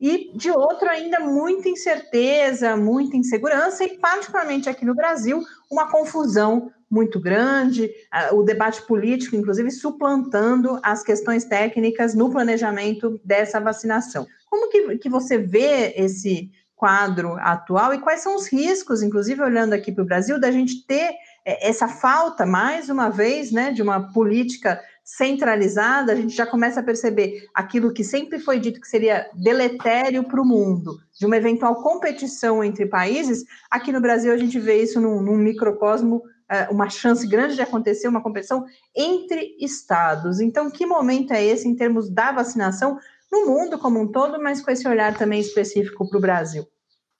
e 0.00 0.32
de 0.34 0.50
outro, 0.50 0.88
ainda 0.88 1.20
muita 1.20 1.68
incerteza, 1.68 2.76
muita 2.76 3.16
insegurança, 3.16 3.84
e 3.84 3.98
particularmente 3.98 4.68
aqui 4.68 4.84
no 4.84 4.94
Brasil, 4.94 5.42
uma 5.70 5.90
confusão 5.90 6.70
muito 6.90 7.20
grande, 7.20 7.88
o 8.32 8.42
debate 8.42 8.82
político, 8.82 9.36
inclusive, 9.36 9.70
suplantando 9.70 10.80
as 10.82 11.04
questões 11.04 11.44
técnicas 11.44 12.14
no 12.14 12.30
planejamento 12.30 13.20
dessa 13.24 13.60
vacinação. 13.60 14.26
Como 14.48 14.68
que, 14.68 14.98
que 14.98 15.08
você 15.08 15.38
vê 15.38 15.94
esse 15.96 16.50
quadro 16.74 17.34
atual 17.38 17.94
e 17.94 18.00
quais 18.00 18.22
são 18.22 18.34
os 18.34 18.48
riscos, 18.48 19.02
inclusive 19.02 19.42
olhando 19.42 19.74
aqui 19.74 19.92
para 19.92 20.02
o 20.02 20.06
Brasil, 20.06 20.40
da 20.40 20.50
gente 20.50 20.84
ter 20.86 21.12
é, 21.44 21.68
essa 21.68 21.86
falta, 21.86 22.46
mais 22.46 22.88
uma 22.88 23.10
vez, 23.10 23.52
né, 23.52 23.70
de 23.70 23.82
uma 23.82 24.12
política 24.12 24.80
centralizada, 25.16 26.12
a 26.12 26.16
gente 26.16 26.34
já 26.34 26.46
começa 26.46 26.80
a 26.80 26.82
perceber 26.82 27.48
aquilo 27.54 27.92
que 27.92 28.04
sempre 28.04 28.38
foi 28.38 28.58
dito 28.58 28.80
que 28.80 28.88
seria 28.88 29.28
deletério 29.34 30.24
para 30.24 30.40
o 30.40 30.44
mundo, 30.44 30.98
de 31.18 31.26
uma 31.26 31.36
eventual 31.36 31.82
competição 31.82 32.62
entre 32.62 32.86
países. 32.86 33.44
Aqui 33.70 33.92
no 33.92 34.00
Brasil, 34.00 34.32
a 34.32 34.36
gente 34.36 34.58
vê 34.58 34.82
isso 34.82 35.00
num, 35.00 35.20
num 35.20 35.36
microcosmo, 35.36 36.22
é, 36.48 36.68
uma 36.70 36.88
chance 36.88 37.26
grande 37.26 37.54
de 37.54 37.62
acontecer 37.62 38.08
uma 38.08 38.22
competição 38.22 38.64
entre 38.96 39.56
estados. 39.60 40.40
Então, 40.40 40.70
que 40.70 40.86
momento 40.86 41.32
é 41.32 41.44
esse 41.44 41.68
em 41.68 41.76
termos 41.76 42.08
da 42.08 42.32
vacinação? 42.32 42.98
no 43.30 43.46
mundo 43.46 43.78
como 43.78 44.00
um 44.00 44.08
todo, 44.08 44.42
mas 44.42 44.60
com 44.60 44.70
esse 44.70 44.86
olhar 44.88 45.16
também 45.16 45.40
específico 45.40 46.08
para 46.08 46.18
o 46.18 46.20
Brasil. 46.20 46.66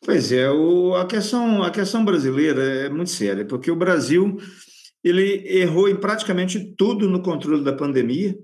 Pois 0.05 0.33
é, 0.33 0.51
o, 0.51 0.95
a, 0.95 1.07
questão, 1.07 1.63
a 1.63 1.71
questão 1.71 2.05
brasileira 2.05 2.63
é 2.63 2.89
muito 2.89 3.11
séria, 3.11 3.45
porque 3.45 3.71
o 3.71 3.77
Brasil 3.77 4.39
ele 5.03 5.45
errou 5.47 5.89
em 5.89 5.97
praticamente 5.97 6.75
tudo 6.77 7.09
no 7.09 7.23
controle 7.23 7.65
da 7.65 7.73
pandemia 7.73 8.37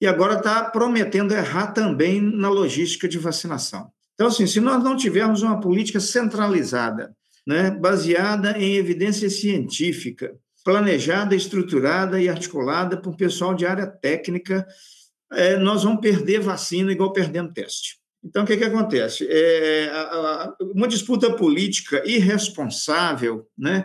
e 0.00 0.06
agora 0.06 0.34
está 0.34 0.64
prometendo 0.64 1.32
errar 1.32 1.68
também 1.68 2.20
na 2.20 2.48
logística 2.48 3.08
de 3.08 3.18
vacinação. 3.18 3.90
Então, 4.14 4.26
assim, 4.26 4.46
se 4.46 4.60
nós 4.60 4.82
não 4.82 4.96
tivermos 4.96 5.42
uma 5.42 5.60
política 5.60 6.00
centralizada, 6.00 7.14
né, 7.46 7.70
baseada 7.70 8.58
em 8.58 8.74
evidência 8.74 9.28
científica, 9.30 10.34
planejada, 10.64 11.34
estruturada 11.34 12.20
e 12.20 12.28
articulada 12.28 12.96
por 12.96 13.16
pessoal 13.16 13.54
de 13.54 13.66
área 13.66 13.86
técnica, 13.86 14.66
é, 15.32 15.56
nós 15.56 15.82
vamos 15.82 16.00
perder 16.00 16.40
vacina 16.40 16.92
igual 16.92 17.12
perdendo 17.12 17.52
teste. 17.52 17.96
Então, 18.24 18.44
o 18.44 18.46
que, 18.46 18.56
que 18.56 18.64
acontece? 18.64 19.26
É, 19.28 19.90
uma 20.74 20.86
disputa 20.86 21.34
política 21.34 22.02
irresponsável, 22.06 23.46
né, 23.58 23.84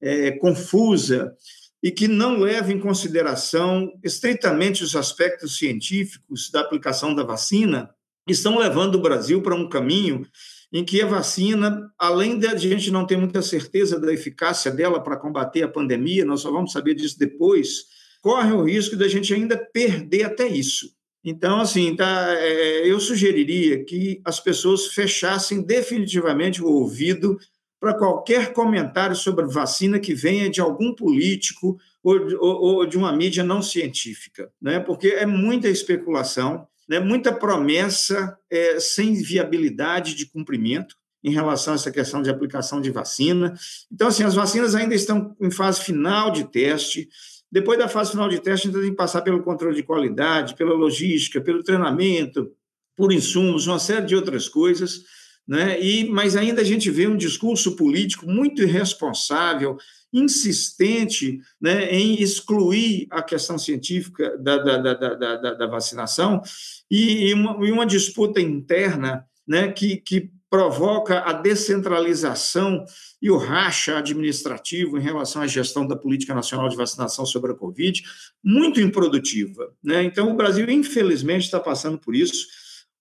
é, 0.00 0.32
confusa, 0.32 1.34
e 1.82 1.90
que 1.90 2.08
não 2.08 2.38
leva 2.38 2.72
em 2.72 2.80
consideração 2.80 3.92
estritamente 4.02 4.82
os 4.82 4.96
aspectos 4.96 5.58
científicos 5.58 6.50
da 6.50 6.60
aplicação 6.60 7.14
da 7.14 7.22
vacina, 7.22 7.90
estão 8.28 8.58
levando 8.58 8.96
o 8.96 9.00
Brasil 9.00 9.40
para 9.40 9.54
um 9.54 9.68
caminho 9.68 10.26
em 10.72 10.84
que 10.84 11.00
a 11.00 11.06
vacina, 11.06 11.90
além 11.98 12.38
de 12.38 12.46
a 12.46 12.56
gente 12.56 12.90
não 12.90 13.06
ter 13.06 13.16
muita 13.16 13.40
certeza 13.40 13.98
da 13.98 14.12
eficácia 14.12 14.70
dela 14.70 15.02
para 15.02 15.16
combater 15.16 15.62
a 15.62 15.68
pandemia, 15.68 16.24
nós 16.24 16.42
só 16.42 16.50
vamos 16.50 16.72
saber 16.72 16.94
disso 16.94 17.18
depois, 17.18 17.86
corre 18.20 18.52
o 18.52 18.64
risco 18.64 18.96
da 18.96 19.08
gente 19.08 19.32
ainda 19.32 19.56
perder 19.56 20.24
até 20.24 20.46
isso. 20.46 20.90
Então, 21.24 21.60
assim, 21.60 21.96
tá, 21.96 22.34
é, 22.38 22.90
eu 22.90 23.00
sugeriria 23.00 23.84
que 23.84 24.20
as 24.24 24.40
pessoas 24.40 24.88
fechassem 24.88 25.62
definitivamente 25.62 26.62
o 26.62 26.66
ouvido 26.66 27.38
para 27.80 27.94
qualquer 27.94 28.52
comentário 28.52 29.14
sobre 29.14 29.46
vacina 29.46 29.98
que 29.98 30.14
venha 30.14 30.50
de 30.50 30.60
algum 30.60 30.94
político 30.94 31.78
ou, 32.02 32.16
ou, 32.40 32.60
ou 32.60 32.86
de 32.86 32.96
uma 32.96 33.12
mídia 33.12 33.44
não 33.44 33.62
científica, 33.62 34.50
né? 34.60 34.80
porque 34.80 35.08
é 35.08 35.26
muita 35.26 35.68
especulação, 35.68 36.66
né? 36.88 36.98
muita 36.98 37.32
promessa 37.32 38.36
é, 38.50 38.80
sem 38.80 39.14
viabilidade 39.14 40.14
de 40.14 40.26
cumprimento 40.26 40.96
em 41.22 41.32
relação 41.32 41.74
a 41.74 41.76
essa 41.76 41.90
questão 41.90 42.22
de 42.22 42.30
aplicação 42.30 42.80
de 42.80 42.90
vacina. 42.90 43.54
Então, 43.92 44.08
assim, 44.08 44.22
as 44.22 44.34
vacinas 44.34 44.74
ainda 44.74 44.94
estão 44.94 45.36
em 45.40 45.50
fase 45.50 45.80
final 45.82 46.30
de 46.30 46.44
teste. 46.44 47.08
Depois 47.50 47.78
da 47.78 47.88
fase 47.88 48.12
final 48.12 48.28
de 48.28 48.40
teste, 48.40 48.68
a 48.68 48.70
gente 48.70 48.80
tem 48.80 48.90
que 48.90 48.96
passar 48.96 49.22
pelo 49.22 49.42
controle 49.42 49.74
de 49.74 49.82
qualidade, 49.82 50.54
pela 50.54 50.74
logística, 50.74 51.40
pelo 51.40 51.62
treinamento, 51.62 52.50
por 52.96 53.12
insumos, 53.12 53.66
uma 53.66 53.78
série 53.78 54.06
de 54.06 54.14
outras 54.14 54.48
coisas 54.48 55.02
né? 55.48 55.80
E, 55.80 56.06
mas 56.08 56.36
ainda 56.36 56.60
a 56.60 56.64
gente 56.64 56.90
vê 56.90 57.06
um 57.06 57.16
discurso 57.16 57.74
político 57.74 58.26
muito 58.26 58.62
irresponsável, 58.62 59.78
insistente 60.12 61.40
né, 61.60 61.90
em 61.90 62.20
excluir 62.20 63.06
a 63.10 63.22
questão 63.22 63.58
científica 63.58 64.36
da, 64.38 64.58
da, 64.58 64.94
da, 64.94 65.14
da, 65.14 65.54
da 65.54 65.66
vacinação 65.66 66.42
e, 66.90 67.32
uma, 67.34 67.66
e 67.66 67.72
uma 67.72 67.86
disputa 67.86 68.40
interna 68.40 69.24
né, 69.46 69.70
que, 69.72 69.96
que 69.96 70.30
provoca 70.50 71.20
a 71.20 71.32
descentralização 71.32 72.84
e 73.20 73.30
o 73.30 73.36
racha 73.36 73.98
administrativo 73.98 74.96
em 74.96 75.02
relação 75.02 75.42
à 75.42 75.46
gestão 75.46 75.86
da 75.86 75.96
política 75.96 76.34
nacional 76.34 76.68
de 76.68 76.76
vacinação 76.76 77.26
sobre 77.26 77.52
a 77.52 77.54
Covid, 77.54 78.02
muito 78.42 78.80
improdutiva. 78.80 79.72
Né? 79.82 80.04
Então, 80.04 80.30
o 80.30 80.36
Brasil, 80.36 80.68
infelizmente, 80.70 81.44
está 81.44 81.60
passando 81.60 81.98
por 81.98 82.14
isso. 82.14 82.46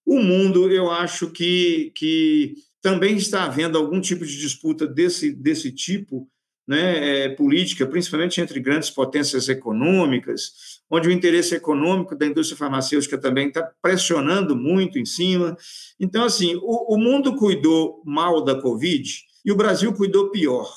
O 0.08 0.22
mundo, 0.22 0.72
eu 0.72 0.90
acho 0.90 1.30
que, 1.30 1.92
que 1.94 2.56
também 2.82 3.18
está 3.18 3.44
havendo 3.44 3.78
algum 3.78 4.00
tipo 4.00 4.26
de 4.26 4.38
disputa 4.38 4.88
desse, 4.88 5.34
desse 5.34 5.70
tipo, 5.70 6.30
né, 6.66 7.26
é, 7.26 7.30
política, 7.30 7.86
principalmente 7.86 8.40
entre 8.40 8.62
grandes 8.62 8.90
potências 8.90 9.50
econômicas, 9.50 10.80
onde 10.90 11.10
o 11.10 11.12
interesse 11.12 11.56
econômico 11.56 12.16
da 12.16 12.26
indústria 12.26 12.58
farmacêutica 12.58 13.18
também 13.18 13.50
está 13.50 13.70
pressionando 13.82 14.56
muito 14.56 14.98
em 14.98 15.06
cima. 15.06 15.58
Então, 16.00 16.24
assim, 16.24 16.56
o, 16.56 16.96
o 16.96 16.98
mundo 16.98 17.36
cuidou 17.36 18.02
mal 18.06 18.42
da 18.46 18.62
Covid 18.62 19.14
e 19.44 19.52
o 19.52 19.58
Brasil 19.58 19.92
cuidou 19.92 20.32
pior. 20.32 20.74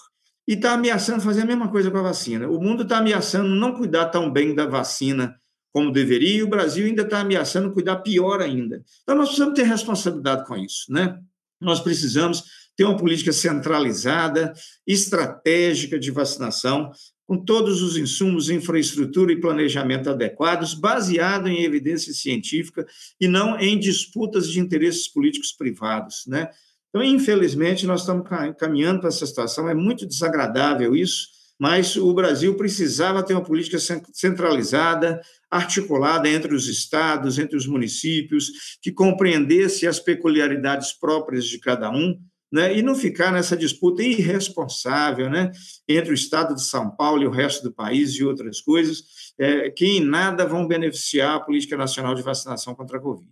E 0.49 0.55
está 0.55 0.73
ameaçando 0.73 1.23
fazer 1.23 1.43
a 1.43 1.47
mesma 1.47 1.69
coisa 1.69 1.89
com 1.89 1.99
a 1.99 2.03
vacina. 2.03 2.49
O 2.49 2.61
mundo 2.61 2.83
está 2.83 2.99
ameaçando 2.99 3.49
não 3.49 3.75
cuidar 3.75 4.07
tão 4.07 4.29
bem 4.29 4.57
da 4.57 4.67
vacina 4.67 5.40
como 5.73 5.93
deveria, 5.93 6.39
e 6.39 6.43
o 6.43 6.49
Brasil 6.49 6.87
ainda 6.87 7.03
está 7.03 7.21
ameaçando 7.21 7.73
cuidar 7.73 7.97
pior 7.97 8.41
ainda. 8.41 8.83
Então, 9.03 9.17
nós 9.17 9.29
precisamos 9.29 9.55
ter 9.55 9.65
responsabilidade 9.65 10.47
com 10.47 10.57
isso, 10.57 10.93
né? 10.93 11.19
Nós 11.61 11.81
precisamos 11.81 12.45
ter 12.77 12.85
uma 12.85 12.97
política 12.97 13.33
centralizada, 13.33 14.53
estratégica 14.87 15.99
de 15.99 16.11
vacinação, 16.11 16.91
com 17.27 17.45
todos 17.45 17.81
os 17.81 17.97
insumos, 17.97 18.51
infraestrutura 18.51 19.33
e 19.33 19.41
planejamento 19.41 20.11
adequados, 20.11 20.75
baseado 20.75 21.49
em 21.49 21.63
evidência 21.63 22.13
científica 22.13 22.85
e 23.21 23.29
não 23.29 23.57
em 23.57 23.79
disputas 23.79 24.51
de 24.51 24.59
interesses 24.59 25.07
políticos 25.07 25.53
privados, 25.53 26.25
né? 26.27 26.51
Então, 26.89 27.05
infelizmente, 27.05 27.87
nós 27.87 28.01
estamos 28.01 28.29
caminhando 28.59 28.99
para 28.99 29.11
essa 29.11 29.25
situação, 29.25 29.69
é 29.69 29.75
muito 29.75 30.05
desagradável 30.05 30.97
isso, 30.97 31.29
mas 31.61 31.95
o 31.95 32.15
Brasil 32.15 32.55
precisava 32.55 33.23
ter 33.23 33.35
uma 33.35 33.45
política 33.45 33.77
centralizada, 34.15 35.21
articulada 35.51 36.27
entre 36.27 36.55
os 36.55 36.67
estados, 36.67 37.39
entre 37.39 37.55
os 37.55 37.67
municípios, 37.67 38.79
que 38.81 38.91
compreendesse 38.91 39.87
as 39.87 40.01
peculiaridades 40.01 40.95
próprias 40.95 41.45
de 41.45 41.59
cada 41.59 41.91
um, 41.91 42.19
né, 42.51 42.77
e 42.77 42.81
não 42.81 42.95
ficar 42.95 43.31
nessa 43.31 43.55
disputa 43.55 44.03
irresponsável 44.03 45.29
né, 45.29 45.53
entre 45.87 46.13
o 46.13 46.15
estado 46.15 46.55
de 46.55 46.63
São 46.65 46.91
Paulo 46.97 47.23
e 47.23 47.27
o 47.27 47.31
resto 47.31 47.63
do 47.63 47.73
país 47.73 48.15
e 48.15 48.25
outras 48.25 48.63
coisas, 48.63 49.05
é, 49.39 49.69
que 49.69 49.85
em 49.85 50.01
nada 50.01 50.47
vão 50.47 50.67
beneficiar 50.67 51.37
a 51.37 51.41
política 51.41 51.77
nacional 51.77 52.15
de 52.15 52.23
vacinação 52.23 52.75
contra 52.75 52.97
a 52.97 53.01
Covid. 53.01 53.31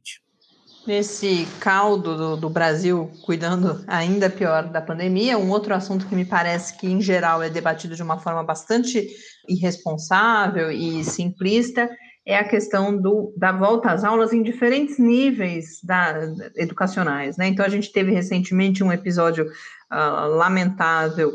Nesse 0.89 1.47
caldo 1.61 2.17
do, 2.17 2.37
do, 2.39 2.49
Brasil 2.49 3.11
cuidando 3.27 3.85
ainda 3.87 4.31
pior 4.31 4.71
da 4.71 4.81
pandemia, 4.81 5.37
um 5.37 5.51
outro 5.51 5.75
assunto 5.75 6.07
que 6.07 6.15
me 6.15 6.25
parece 6.25 6.79
que, 6.79 6.87
em 6.87 6.99
geral, 6.99 7.43
é 7.43 7.51
debatido 7.51 7.95
de 7.95 8.03
uma 8.03 8.19
forma 8.19 8.43
bastante 8.43 9.07
irresponsável 9.47 10.71
e 10.71 11.05
simplista 11.05 11.91
é 12.25 12.39
a 12.39 12.49
questão 12.49 12.97
do, 12.97 13.35
da 13.37 13.53
volta 13.53 13.91
às 13.91 14.03
aulas 14.03 14.33
em 14.33 14.43
diferentes 14.43 14.99
níveis 14.99 15.79
da, 15.85 16.23
educacionais. 16.57 17.37
Né? 17.37 17.49
Então, 17.49 17.67
a 17.67 17.69
gente 17.69 17.93
teve 17.93 18.11
recentemente 18.11 18.83
um 18.83 18.91
episódio 18.91 19.45
uh, 19.45 20.27
lamentável 20.37 21.31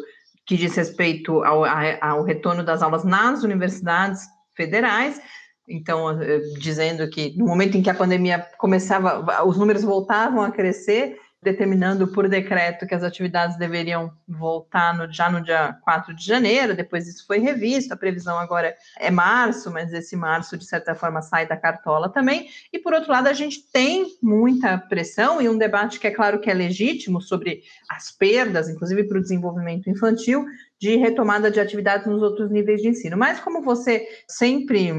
que 0.48 0.57
diz 0.57 0.75
respeito 0.75 1.43
ao, 1.43 1.63
ao 2.01 2.24
retorno 2.24 2.63
das 2.63 2.81
aulas 2.81 3.03
nas 3.03 3.43
universidades 3.43 4.24
federais, 4.55 5.22
então, 5.67 6.22
eh, 6.22 6.39
dizendo 6.60 7.10
que 7.10 7.36
no 7.38 7.46
momento 7.46 7.77
em 7.77 7.82
que 7.82 7.89
a 7.89 7.93
pandemia 7.96 8.46
começava, 8.58 9.43
os 9.46 9.58
números 9.58 9.84
voltavam 9.84 10.41
a 10.41 10.51
crescer, 10.51 11.17
determinando 11.43 12.08
por 12.08 12.29
decreto 12.29 12.88
que 12.88 12.96
as 12.96 13.03
atividades 13.03 13.58
deveriam 13.58 14.12
voltar 14.27 14.98
no, 14.98 15.12
já 15.12 15.29
no 15.29 15.41
dia 15.41 15.77
4 15.84 16.15
de 16.15 16.25
janeiro, 16.25 16.75
depois 16.75 17.08
isso 17.08 17.27
foi 17.27 17.39
revisto, 17.39 17.93
a 17.93 17.98
previsão 17.98 18.39
agora 18.39 18.74
é 18.98 19.12
março, 19.12 19.70
mas 19.70 19.93
esse 19.93 20.15
março, 20.15 20.58
de 20.58 20.65
certa 20.65 20.96
forma, 20.96 21.22
sai 21.22 21.46
da 21.46 21.58
cartola 21.58 22.10
também. 22.10 22.48
E, 22.72 22.79
por 22.79 22.93
outro 22.93 23.12
lado, 23.12 23.27
a 23.27 23.34
gente 23.34 23.62
tem 23.72 24.05
muita 24.22 24.77
pressão 24.77 25.41
e 25.41 25.50
um 25.50 25.58
debate 25.58 26.00
que 26.00 26.08
é 26.08 26.12
claro 26.12 26.39
que 26.39 26.50
é 26.50 26.53
legítimo 26.53 27.22
sobre 27.22 27.62
as 27.89 28.10
perdas, 28.10 28.70
inclusive 28.70 29.03
para 29.03 29.17
o 29.17 29.22
desenvolvimento 29.22 29.89
infantil, 29.89 30.46
de 30.83 30.97
retomada 30.97 31.49
de 31.49 31.61
atividades 31.61 32.05
nos 32.05 32.21
outros 32.21 32.51
níveis 32.51 32.81
de 32.81 32.89
ensino. 32.89 33.15
Mas, 33.15 33.39
como 33.39 33.61
você 33.61 34.05
sempre 34.27 34.91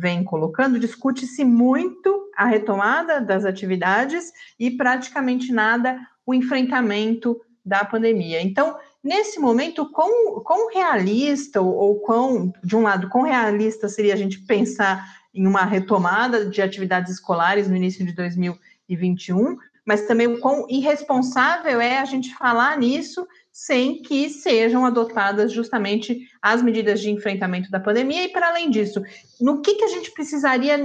vem 0.00 0.24
colocando, 0.24 0.80
discute-se 0.80 1.44
muito 1.44 2.28
a 2.36 2.44
retomada 2.44 3.20
das 3.20 3.44
atividades 3.44 4.32
e 4.58 4.68
praticamente 4.68 5.52
nada 5.52 5.96
o 6.26 6.34
enfrentamento 6.34 7.40
da 7.64 7.84
pandemia. 7.84 8.42
Então, 8.42 8.76
nesse 9.00 9.38
momento, 9.38 9.88
quão, 9.92 10.42
quão 10.42 10.72
realista, 10.74 11.60
ou, 11.60 11.72
ou 11.72 12.00
quão, 12.00 12.52
de 12.64 12.74
um 12.74 12.82
lado, 12.82 13.08
quão 13.08 13.22
realista 13.22 13.88
seria 13.88 14.14
a 14.14 14.16
gente 14.16 14.40
pensar 14.40 15.06
em 15.32 15.46
uma 15.46 15.64
retomada 15.64 16.46
de 16.46 16.60
atividades 16.60 17.12
escolares 17.12 17.68
no 17.68 17.76
início 17.76 18.04
de 18.04 18.12
2021, 18.12 19.56
mas 19.86 20.04
também 20.04 20.26
o 20.26 20.40
quão 20.40 20.66
irresponsável 20.68 21.80
é 21.80 22.00
a 22.00 22.04
gente 22.04 22.34
falar 22.34 22.76
nisso 22.76 23.24
sem 23.58 24.00
que 24.00 24.30
sejam 24.30 24.86
adotadas 24.86 25.52
justamente 25.52 26.28
as 26.40 26.62
medidas 26.62 27.00
de 27.00 27.10
enfrentamento 27.10 27.68
da 27.72 27.80
pandemia. 27.80 28.22
E, 28.22 28.28
para 28.28 28.50
além 28.50 28.70
disso, 28.70 29.02
no 29.40 29.60
que, 29.60 29.74
que 29.74 29.82
a 29.82 29.88
gente 29.88 30.12
precisaria 30.12 30.76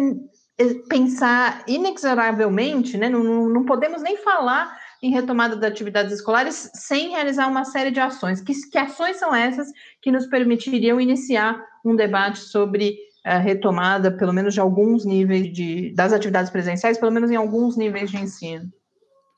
eh, 0.57 0.73
pensar 0.89 1.63
inexoravelmente, 1.67 2.97
né? 2.97 3.09
Não, 3.09 3.47
não, 3.47 3.63
podemos 3.63 4.01
nem 4.01 4.17
falar 4.17 4.75
em 5.03 5.11
retomada 5.11 5.55
das 5.55 5.69
atividades 5.69 6.13
escolares 6.13 6.71
sem 6.73 7.11
realizar 7.11 7.47
uma 7.47 7.63
série 7.63 7.91
de 7.91 7.99
ações. 7.99 8.41
Que, 8.41 8.53
que 8.71 8.77
ações 8.79 9.17
são 9.17 9.35
essas 9.35 9.67
que 10.01 10.11
nos 10.11 10.25
permitiriam 10.25 10.99
iniciar 10.99 11.63
um 11.85 11.95
debate 11.95 12.39
sobre 12.39 12.97
a 13.23 13.37
retomada, 13.37 14.09
pelo 14.11 14.33
menos 14.33 14.55
de 14.55 14.59
alguns 14.59 15.05
níveis 15.05 15.53
de, 15.53 15.93
das 15.93 16.11
atividades 16.11 16.49
presenciais, 16.49 16.97
pelo 16.97 17.11
menos 17.11 17.29
em 17.29 17.35
alguns 17.35 17.77
níveis 17.77 18.09
de 18.09 18.17
ensino? 18.17 18.65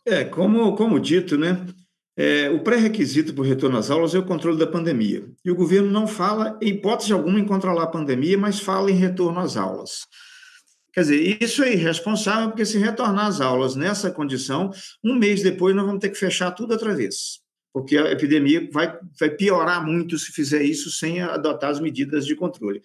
É, 0.05 0.23
como, 0.23 0.73
como 0.77 1.01
dito, 1.01 1.37
né? 1.37 1.65
É, 2.17 2.49
o 2.49 2.61
pré-requisito 2.61 3.33
para 3.33 3.41
o 3.41 3.45
retorno 3.45 3.77
às 3.77 3.91
aulas 3.91 4.15
é 4.15 4.19
o 4.19 4.25
controle 4.25 4.57
da 4.57 4.67
pandemia. 4.67 5.25
E 5.43 5.51
o 5.51 5.55
governo 5.55 5.89
não 5.89 6.07
fala, 6.07 6.57
em 6.61 6.69
hipótese 6.69 7.13
alguma, 7.13 7.39
em 7.39 7.45
controlar 7.45 7.83
a 7.83 7.87
pandemia, 7.87 8.37
mas 8.37 8.59
fala 8.59 8.89
em 8.89 8.95
retorno 8.95 9.39
às 9.39 9.57
aulas. 9.57 10.07
Quer 10.93 11.01
dizer, 11.01 11.37
isso 11.41 11.61
é 11.61 11.73
irresponsável, 11.73 12.49
porque 12.49 12.65
se 12.65 12.77
retornar 12.77 13.27
às 13.27 13.41
aulas 13.41 13.75
nessa 13.75 14.09
condição, 14.09 14.71
um 15.03 15.15
mês 15.15 15.43
depois 15.43 15.75
nós 15.75 15.85
vamos 15.85 15.99
ter 15.99 16.09
que 16.09 16.17
fechar 16.17 16.51
tudo 16.51 16.71
outra 16.71 16.95
vez 16.95 17.44
porque 17.75 17.97
a 17.97 18.09
epidemia 18.09 18.69
vai, 18.71 18.97
vai 19.19 19.29
piorar 19.29 19.85
muito 19.85 20.17
se 20.17 20.31
fizer 20.31 20.63
isso 20.63 20.89
sem 20.89 21.21
adotar 21.21 21.69
as 21.69 21.77
medidas 21.77 22.25
de 22.25 22.33
controle. 22.33 22.81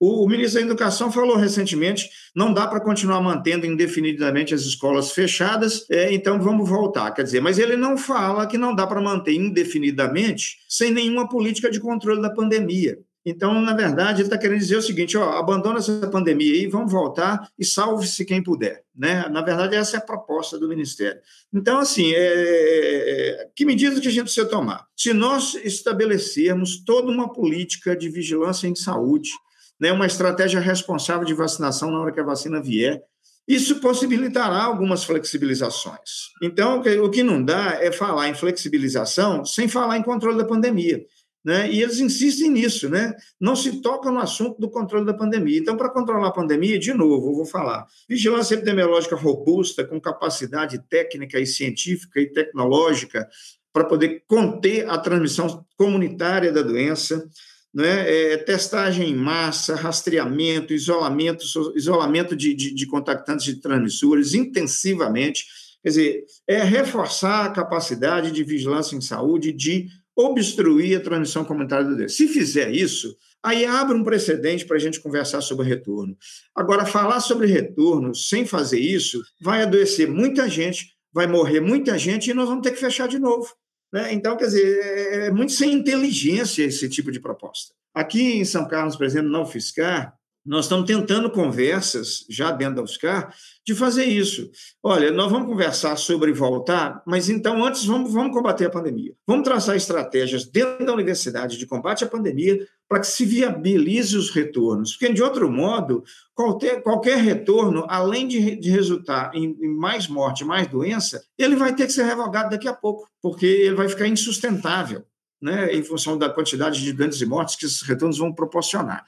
O, 0.00 0.24
o 0.24 0.26
ministro 0.26 0.58
da 0.58 0.66
Educação 0.66 1.12
falou 1.12 1.36
recentemente: 1.36 2.08
não 2.34 2.50
dá 2.50 2.66
para 2.66 2.80
continuar 2.80 3.20
mantendo 3.20 3.66
indefinidamente 3.66 4.54
as 4.54 4.62
escolas 4.62 5.12
fechadas, 5.12 5.84
é, 5.90 6.10
então 6.14 6.40
vamos 6.40 6.66
voltar. 6.66 7.10
Quer 7.10 7.24
dizer, 7.24 7.42
mas 7.42 7.58
ele 7.58 7.76
não 7.76 7.98
fala 7.98 8.46
que 8.46 8.56
não 8.56 8.74
dá 8.74 8.86
para 8.86 9.02
manter 9.02 9.34
indefinidamente 9.34 10.56
sem 10.66 10.90
nenhuma 10.90 11.28
política 11.28 11.70
de 11.70 11.78
controle 11.78 12.22
da 12.22 12.30
pandemia. 12.30 12.96
Então, 13.24 13.60
na 13.60 13.74
verdade, 13.74 14.22
ele 14.22 14.28
está 14.28 14.38
querendo 14.38 14.58
dizer 14.58 14.76
o 14.76 14.82
seguinte: 14.82 15.16
ó, 15.16 15.38
abandona 15.38 15.78
essa 15.78 16.08
pandemia 16.08 16.54
aí, 16.54 16.66
vamos 16.66 16.90
voltar 16.90 17.48
e 17.58 17.64
salve-se 17.64 18.24
quem 18.24 18.42
puder. 18.42 18.82
Né? 18.96 19.28
Na 19.28 19.42
verdade, 19.42 19.76
essa 19.76 19.96
é 19.96 19.98
a 19.98 20.02
proposta 20.02 20.58
do 20.58 20.68
Ministério. 20.68 21.20
Então, 21.52 21.78
assim, 21.78 22.12
é, 22.14 23.48
que 23.54 23.64
medidas 23.64 24.00
que 24.00 24.08
a 24.08 24.10
gente 24.10 24.24
precisa 24.24 24.46
tomar? 24.46 24.86
Se 24.96 25.12
nós 25.12 25.54
estabelecermos 25.56 26.82
toda 26.84 27.10
uma 27.10 27.30
política 27.32 27.94
de 27.94 28.08
vigilância 28.08 28.66
em 28.66 28.74
saúde, 28.74 29.30
né, 29.78 29.92
uma 29.92 30.06
estratégia 30.06 30.60
responsável 30.60 31.24
de 31.24 31.34
vacinação 31.34 31.90
na 31.90 32.00
hora 32.00 32.12
que 32.12 32.20
a 32.20 32.24
vacina 32.24 32.62
vier, 32.62 33.02
isso 33.48 33.80
possibilitará 33.80 34.62
algumas 34.62 35.02
flexibilizações. 35.02 36.30
Então, 36.40 36.80
o 37.02 37.10
que 37.10 37.22
não 37.22 37.42
dá 37.42 37.78
é 37.80 37.90
falar 37.90 38.28
em 38.28 38.34
flexibilização 38.34 39.44
sem 39.44 39.66
falar 39.66 39.96
em 39.96 40.02
controle 40.02 40.38
da 40.38 40.44
pandemia. 40.44 41.04
Né? 41.42 41.72
E 41.72 41.82
eles 41.82 42.00
insistem 42.00 42.50
nisso, 42.50 42.88
né? 42.90 43.14
não 43.40 43.56
se 43.56 43.80
toca 43.80 44.10
no 44.10 44.18
assunto 44.18 44.60
do 44.60 44.68
controle 44.68 45.06
da 45.06 45.14
pandemia. 45.14 45.58
Então, 45.58 45.74
para 45.74 45.88
controlar 45.88 46.28
a 46.28 46.32
pandemia, 46.32 46.78
de 46.78 46.92
novo, 46.92 47.30
eu 47.30 47.34
vou 47.36 47.46
falar: 47.46 47.86
vigilância 48.08 48.54
epidemiológica 48.54 49.16
robusta, 49.16 49.82
com 49.82 49.98
capacidade 49.98 50.78
técnica 50.90 51.40
e 51.40 51.46
científica 51.46 52.20
e 52.20 52.30
tecnológica 52.30 53.26
para 53.72 53.84
poder 53.84 54.22
conter 54.26 54.88
a 54.88 54.98
transmissão 54.98 55.64
comunitária 55.76 56.52
da 56.52 56.60
doença, 56.60 57.26
né? 57.72 58.32
É, 58.32 58.36
testagem 58.36 59.10
em 59.10 59.16
massa, 59.16 59.76
rastreamento, 59.76 60.74
isolamento, 60.74 61.44
isolamento 61.76 62.34
de, 62.34 62.52
de, 62.52 62.74
de 62.74 62.86
contactantes 62.86 63.44
de 63.44 63.60
transmissores 63.60 64.34
intensivamente. 64.34 65.46
Quer 65.82 65.88
dizer, 65.88 66.24
é 66.46 66.62
reforçar 66.62 67.46
a 67.46 67.50
capacidade 67.50 68.32
de 68.32 68.44
vigilância 68.44 68.96
em 68.96 69.00
saúde, 69.00 69.52
de 69.52 69.88
obstruir 70.16 70.98
a 70.98 71.02
transmissão 71.02 71.44
comunitária 71.44 71.86
do 71.86 71.96
doença. 71.96 72.14
Se 72.14 72.28
fizer 72.28 72.70
isso, 72.70 73.16
aí 73.42 73.64
abre 73.64 73.96
um 73.96 74.04
precedente 74.04 74.66
para 74.66 74.76
a 74.76 74.80
gente 74.80 75.00
conversar 75.00 75.40
sobre 75.40 75.66
retorno. 75.66 76.16
Agora, 76.54 76.84
falar 76.84 77.20
sobre 77.20 77.46
retorno 77.46 78.14
sem 78.14 78.44
fazer 78.44 78.80
isso 78.80 79.22
vai 79.40 79.62
adoecer 79.62 80.08
muita 80.08 80.48
gente, 80.48 80.94
vai 81.12 81.26
morrer 81.26 81.60
muita 81.60 81.98
gente 81.98 82.30
e 82.30 82.34
nós 82.34 82.48
vamos 82.48 82.62
ter 82.62 82.72
que 82.72 82.80
fechar 82.80 83.08
de 83.08 83.18
novo. 83.18 83.48
Né? 83.92 84.12
Então, 84.12 84.36
quer 84.36 84.46
dizer, 84.46 84.78
é, 84.82 85.26
é 85.26 85.30
muito 85.30 85.52
sem 85.52 85.72
inteligência 85.72 86.62
esse 86.62 86.88
tipo 86.88 87.10
de 87.10 87.20
proposta. 87.20 87.74
Aqui 87.94 88.34
em 88.34 88.44
São 88.44 88.68
Carlos, 88.68 88.96
por 88.96 89.04
exemplo, 89.04 89.30
na 89.30 89.42
UFSCar, 89.42 90.14
nós 90.44 90.64
estamos 90.64 90.86
tentando 90.86 91.30
conversas, 91.30 92.24
já 92.28 92.50
dentro 92.50 92.76
da 92.76 92.82
UFSCar, 92.82 93.34
de 93.66 93.74
fazer 93.74 94.04
isso. 94.04 94.50
Olha, 94.82 95.10
nós 95.10 95.30
vamos 95.30 95.48
conversar 95.48 95.96
sobre 95.96 96.32
voltar, 96.32 97.02
mas 97.06 97.28
então 97.28 97.62
antes 97.64 97.84
vamos, 97.84 98.12
vamos 98.12 98.32
combater 98.32 98.66
a 98.66 98.70
pandemia. 98.70 99.12
Vamos 99.26 99.44
traçar 99.44 99.76
estratégias 99.76 100.46
dentro 100.46 100.86
da 100.86 100.94
universidade 100.94 101.58
de 101.58 101.66
combate 101.66 102.04
à 102.04 102.06
pandemia 102.06 102.66
para 102.88 103.00
que 103.00 103.06
se 103.06 103.24
viabilize 103.24 104.16
os 104.16 104.30
retornos. 104.30 104.96
Porque, 104.96 105.12
de 105.12 105.22
outro 105.22 105.50
modo, 105.50 106.02
qualquer, 106.34 106.82
qualquer 106.82 107.18
retorno, 107.18 107.84
além 107.88 108.26
de, 108.26 108.56
de 108.56 108.70
resultar 108.70 109.30
em, 109.34 109.56
em 109.60 109.68
mais 109.68 110.08
morte, 110.08 110.44
mais 110.44 110.66
doença, 110.66 111.22
ele 111.38 111.54
vai 111.54 111.74
ter 111.74 111.86
que 111.86 111.92
ser 111.92 112.04
revogado 112.04 112.50
daqui 112.50 112.66
a 112.66 112.74
pouco, 112.74 113.06
porque 113.20 113.46
ele 113.46 113.74
vai 113.74 113.88
ficar 113.88 114.08
insustentável. 114.08 115.04
Né, 115.42 115.74
em 115.74 115.82
função 115.82 116.18
da 116.18 116.28
quantidade 116.28 116.82
de 116.82 116.92
doentes 116.92 117.18
e 117.18 117.24
mortes 117.24 117.56
que 117.56 117.64
esses 117.64 117.80
retornos 117.80 118.18
vão 118.18 118.30
proporcionar. 118.30 119.06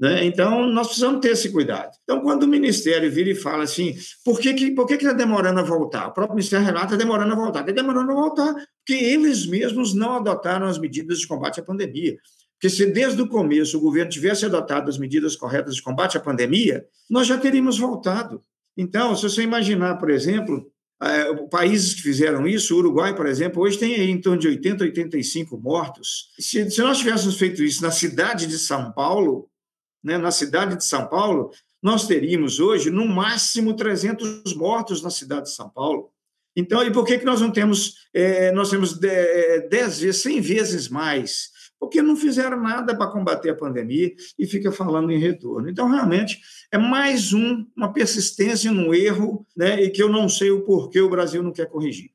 Né? 0.00 0.24
Então, 0.24 0.66
nós 0.66 0.86
precisamos 0.86 1.20
ter 1.20 1.32
esse 1.32 1.50
cuidado. 1.50 1.90
Então, 2.04 2.22
quando 2.22 2.44
o 2.44 2.48
Ministério 2.48 3.10
vira 3.12 3.30
e 3.30 3.34
fala 3.34 3.64
assim, 3.64 3.94
por 4.24 4.40
que 4.40 4.48
está 4.48 4.74
por 4.74 4.86
que 4.86 4.96
que 4.96 5.04
tá 5.04 5.12
demorando 5.12 5.60
a 5.60 5.62
voltar? 5.62 6.08
O 6.08 6.12
próprio 6.12 6.36
Ministério 6.36 6.64
relata 6.64 6.94
está 6.94 6.96
demorando 6.96 7.32
a 7.34 7.36
voltar. 7.36 7.60
Está 7.60 7.72
demorando 7.72 8.10
a 8.10 8.14
voltar 8.14 8.54
porque 8.78 8.94
eles 8.94 9.44
mesmos 9.44 9.94
não 9.94 10.16
adotaram 10.16 10.66
as 10.66 10.78
medidas 10.78 11.18
de 11.18 11.28
combate 11.28 11.60
à 11.60 11.62
pandemia. 11.62 12.16
Porque 12.54 12.70
se 12.74 12.86
desde 12.86 13.20
o 13.20 13.28
começo 13.28 13.76
o 13.76 13.80
governo 13.80 14.10
tivesse 14.10 14.46
adotado 14.46 14.88
as 14.88 14.96
medidas 14.96 15.36
corretas 15.36 15.74
de 15.74 15.82
combate 15.82 16.16
à 16.16 16.20
pandemia, 16.20 16.84
nós 17.08 17.26
já 17.26 17.36
teríamos 17.36 17.78
voltado. 17.78 18.42
Então, 18.76 19.14
se 19.14 19.22
você 19.22 19.42
imaginar, 19.42 19.96
por 19.96 20.08
exemplo, 20.08 20.66
é, 21.02 21.34
países 21.48 21.92
que 21.92 22.02
fizeram 22.02 22.46
isso, 22.46 22.74
o 22.74 22.78
Uruguai, 22.78 23.14
por 23.14 23.26
exemplo, 23.26 23.62
hoje 23.62 23.78
tem 23.78 24.10
em 24.10 24.20
torno 24.20 24.38
de 24.38 24.48
80, 24.48 24.84
85 24.84 25.58
mortos. 25.58 26.30
Se, 26.38 26.70
se 26.70 26.80
nós 26.80 26.98
tivéssemos 26.98 27.38
feito 27.38 27.62
isso 27.62 27.82
na 27.82 27.90
cidade 27.90 28.46
de 28.46 28.58
São 28.58 28.92
Paulo, 28.92 29.50
né, 30.02 30.18
na 30.18 30.30
cidade 30.30 30.76
de 30.76 30.84
São 30.84 31.06
Paulo, 31.06 31.50
nós 31.82 32.06
teríamos 32.06 32.60
hoje, 32.60 32.90
no 32.90 33.06
máximo, 33.06 33.74
300 33.74 34.54
mortos 34.54 35.02
na 35.02 35.10
cidade 35.10 35.44
de 35.44 35.54
São 35.54 35.68
Paulo. 35.68 36.10
Então, 36.54 36.82
e 36.82 36.92
por 36.92 37.04
que, 37.04 37.18
que 37.18 37.24
nós 37.24 37.40
não 37.40 37.50
temos, 37.50 37.94
é, 38.12 38.52
nós 38.52 38.70
temos 38.70 38.98
10 38.98 39.70
vezes, 39.70 40.22
100 40.22 40.40
vezes 40.40 40.88
mais? 40.88 41.50
Porque 41.78 42.02
não 42.02 42.16
fizeram 42.16 42.60
nada 42.60 42.94
para 42.94 43.10
combater 43.10 43.50
a 43.50 43.56
pandemia 43.56 44.12
e 44.38 44.46
fica 44.46 44.70
falando 44.70 45.10
em 45.10 45.18
retorno. 45.18 45.70
Então, 45.70 45.88
realmente, 45.88 46.38
é 46.70 46.76
mais 46.76 47.32
um, 47.32 47.64
uma 47.74 47.92
persistência 47.92 48.70
num 48.70 48.92
erro, 48.92 49.46
né, 49.56 49.82
e 49.82 49.90
que 49.90 50.02
eu 50.02 50.08
não 50.08 50.28
sei 50.28 50.50
o 50.50 50.64
porquê 50.64 51.00
o 51.00 51.08
Brasil 51.08 51.42
não 51.42 51.52
quer 51.52 51.66
corrigir. 51.66 52.10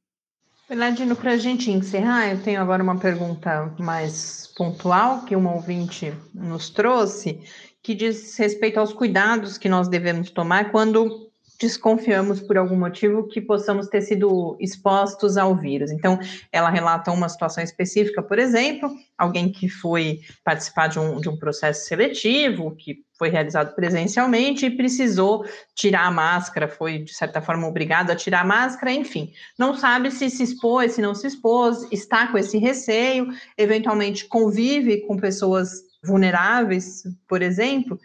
Belardino, 0.67 1.15
para 1.15 1.31
a 1.31 1.37
gente 1.37 1.69
encerrar, 1.71 2.31
eu 2.31 2.41
tenho 2.41 2.59
agora 2.59 2.81
uma 2.81 2.97
pergunta 2.97 3.73
mais 3.79 4.51
pontual 4.57 5.23
que 5.23 5.35
uma 5.35 5.53
ouvinte 5.53 6.11
nos 6.33 6.71
trouxe, 6.71 7.39
que 7.85 7.93
diz 7.93 8.35
respeito 8.35 8.79
aos 8.79 8.91
cuidados 8.91 9.59
que 9.59 9.69
nós 9.69 9.87
devemos 9.87 10.31
tomar 10.31 10.71
quando 10.71 11.29
desconfiamos 11.59 12.41
por 12.41 12.57
algum 12.57 12.75
motivo 12.75 13.27
que 13.27 13.39
possamos 13.39 13.87
ter 13.87 14.01
sido 14.01 14.57
expostos 14.59 15.37
ao 15.37 15.55
vírus. 15.55 15.91
Então, 15.91 16.17
ela 16.51 16.71
relata 16.71 17.11
uma 17.11 17.29
situação 17.29 17.63
específica, 17.63 18.23
por 18.23 18.39
exemplo, 18.39 18.89
alguém 19.15 19.51
que 19.51 19.69
foi 19.69 20.19
participar 20.43 20.87
de 20.87 20.97
um, 20.97 21.21
de 21.21 21.29
um 21.29 21.37
processo 21.37 21.87
seletivo, 21.87 22.75
que 22.75 23.05
foi 23.19 23.29
realizado 23.29 23.75
presencialmente 23.75 24.65
e 24.65 24.75
precisou 24.75 25.45
tirar 25.75 26.07
a 26.07 26.11
máscara, 26.11 26.67
foi, 26.67 26.97
de 26.97 27.13
certa 27.13 27.39
forma, 27.39 27.67
obrigado 27.67 28.09
a 28.09 28.15
tirar 28.15 28.41
a 28.41 28.45
máscara, 28.45 28.91
enfim. 28.91 29.31
Não 29.59 29.77
sabe 29.77 30.09
se 30.09 30.27
se 30.31 30.41
expôs, 30.41 30.93
se 30.93 31.03
não 31.03 31.13
se 31.13 31.27
expôs, 31.27 31.87
está 31.91 32.27
com 32.27 32.37
esse 32.39 32.57
receio, 32.57 33.27
eventualmente 33.55 34.25
convive 34.25 35.01
com 35.01 35.15
pessoas 35.15 35.85
vulneráveis, 36.05 37.03
por 37.27 37.41
exemplo, 37.41 37.99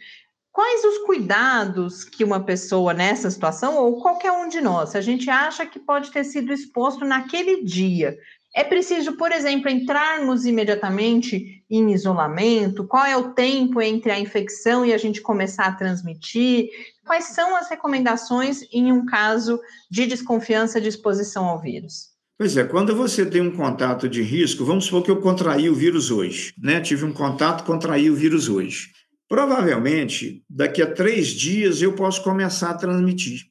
quais 0.53 0.85
os 0.85 0.99
cuidados 0.99 2.05
que 2.05 2.25
uma 2.25 2.45
pessoa 2.45 2.93
nessa 2.93 3.31
situação, 3.31 3.77
ou 3.77 4.01
qualquer 4.01 4.33
um 4.33 4.49
de 4.49 4.61
nós, 4.61 4.95
a 4.95 5.01
gente 5.01 5.31
acha 5.31 5.67
que 5.67 5.79
pode 5.79 6.11
ter 6.11 6.25
sido 6.25 6.53
exposto 6.53 7.05
naquele 7.05 7.63
dia? 7.63 8.19
É 8.55 8.65
preciso, 8.65 9.17
por 9.17 9.31
exemplo, 9.31 9.71
entrarmos 9.71 10.45
imediatamente 10.45 11.65
em 11.71 11.93
isolamento? 11.93 12.87
Qual 12.87 13.05
é 13.05 13.17
o 13.17 13.33
tempo 13.33 13.81
entre 13.81 14.11
a 14.11 14.19
infecção 14.19 14.85
e 14.85 14.93
a 14.93 14.99
gente 14.99 15.21
começar 15.21 15.67
a 15.67 15.73
transmitir? 15.73 16.69
Quais 17.07 17.27
são 17.27 17.55
as 17.57 17.71
recomendações 17.71 18.63
em 18.73 18.93
um 18.93 19.07
caso 19.07 19.61
de 19.89 20.05
desconfiança 20.05 20.81
de 20.81 20.89
exposição 20.89 21.47
ao 21.47 21.61
vírus? 21.61 22.10
Pois 22.41 22.57
é, 22.57 22.65
quando 22.65 22.97
você 22.97 23.27
tem 23.27 23.43
um 23.43 23.55
contato 23.55 24.09
de 24.09 24.23
risco, 24.23 24.65
vamos 24.65 24.87
supor 24.87 25.03
que 25.03 25.11
eu 25.11 25.21
contraí 25.21 25.69
o 25.69 25.75
vírus 25.75 26.11
hoje, 26.11 26.55
né? 26.57 26.81
Tive 26.81 27.05
um 27.05 27.13
contato, 27.13 27.65
contraí 27.65 28.09
o 28.09 28.15
vírus 28.15 28.49
hoje. 28.49 28.93
Provavelmente, 29.29 30.43
daqui 30.49 30.81
a 30.81 30.91
três 30.91 31.27
dias 31.27 31.83
eu 31.83 31.93
posso 31.93 32.25
começar 32.25 32.71
a 32.71 32.75
transmitir. 32.75 33.43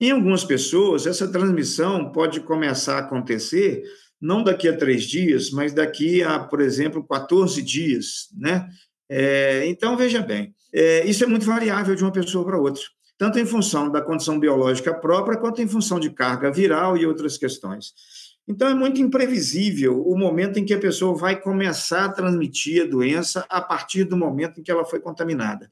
Em 0.00 0.10
algumas 0.10 0.42
pessoas, 0.42 1.06
essa 1.06 1.28
transmissão 1.28 2.10
pode 2.10 2.40
começar 2.40 2.96
a 2.96 2.98
acontecer 3.02 3.84
não 4.20 4.42
daqui 4.42 4.66
a 4.66 4.76
três 4.76 5.04
dias, 5.04 5.52
mas 5.52 5.72
daqui 5.72 6.20
a, 6.20 6.40
por 6.40 6.60
exemplo, 6.60 7.06
14 7.06 7.62
dias, 7.62 8.26
né? 8.36 8.68
É, 9.08 9.68
então, 9.68 9.96
veja 9.96 10.20
bem, 10.20 10.52
é, 10.74 11.06
isso 11.06 11.22
é 11.22 11.28
muito 11.28 11.46
variável 11.46 11.94
de 11.94 12.02
uma 12.02 12.10
pessoa 12.10 12.44
para 12.44 12.58
outra, 12.58 12.82
tanto 13.16 13.38
em 13.38 13.46
função 13.46 13.88
da 13.88 14.02
condição 14.02 14.40
biológica 14.40 14.92
própria, 14.92 15.38
quanto 15.38 15.62
em 15.62 15.68
função 15.68 16.00
de 16.00 16.10
carga 16.10 16.50
viral 16.50 16.96
e 16.96 17.06
outras 17.06 17.38
questões. 17.38 17.92
Então, 18.46 18.68
é 18.68 18.74
muito 18.74 19.00
imprevisível 19.00 20.02
o 20.02 20.16
momento 20.16 20.58
em 20.58 20.64
que 20.64 20.74
a 20.74 20.78
pessoa 20.78 21.16
vai 21.16 21.40
começar 21.40 22.06
a 22.06 22.12
transmitir 22.12 22.82
a 22.82 22.86
doença 22.86 23.46
a 23.48 23.60
partir 23.60 24.04
do 24.04 24.16
momento 24.16 24.60
em 24.60 24.62
que 24.62 24.70
ela 24.70 24.84
foi 24.84 25.00
contaminada. 25.00 25.70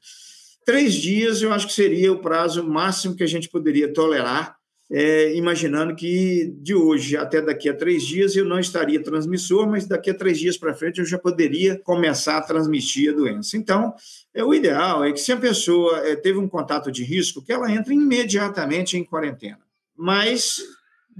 Três 0.65 0.95
dias, 0.95 1.43
eu 1.43 1.53
acho 1.53 1.67
que 1.67 1.73
seria 1.73 2.13
o 2.13 2.21
prazo 2.21 2.63
máximo 2.63 3.17
que 3.17 3.25
a 3.25 3.29
gente 3.29 3.49
poderia 3.49 3.93
tolerar 3.93 4.61
é, 4.93 5.37
imaginando 5.37 5.95
que 5.95 6.53
de 6.59 6.75
hoje 6.75 7.17
até 7.17 7.41
daqui 7.41 7.69
a 7.69 7.77
três 7.77 8.05
dias 8.05 8.35
eu 8.35 8.45
não 8.45 8.59
estaria 8.59 9.01
transmissor, 9.01 9.69
mas 9.69 9.87
daqui 9.87 10.11
a 10.11 10.15
três 10.15 10.39
dias 10.39 10.57
para 10.57 10.75
frente 10.75 10.99
eu 10.99 11.05
já 11.05 11.17
poderia 11.17 11.79
começar 11.79 12.39
a 12.39 12.43
transmitir 12.43 13.13
a 13.13 13.17
doença. 13.17 13.57
Então, 13.57 13.95
é, 14.35 14.43
o 14.43 14.53
ideal 14.53 15.05
é 15.05 15.13
que 15.13 15.21
se 15.21 15.31
a 15.31 15.37
pessoa 15.37 15.99
é, 15.99 16.17
teve 16.17 16.39
um 16.39 16.49
contato 16.49 16.91
de 16.91 17.05
risco, 17.05 17.41
que 17.41 17.53
ela 17.53 17.71
entre 17.71 17.95
imediatamente 17.95 18.97
em 18.97 19.05
quarentena. 19.05 19.61
Mas 19.97 20.61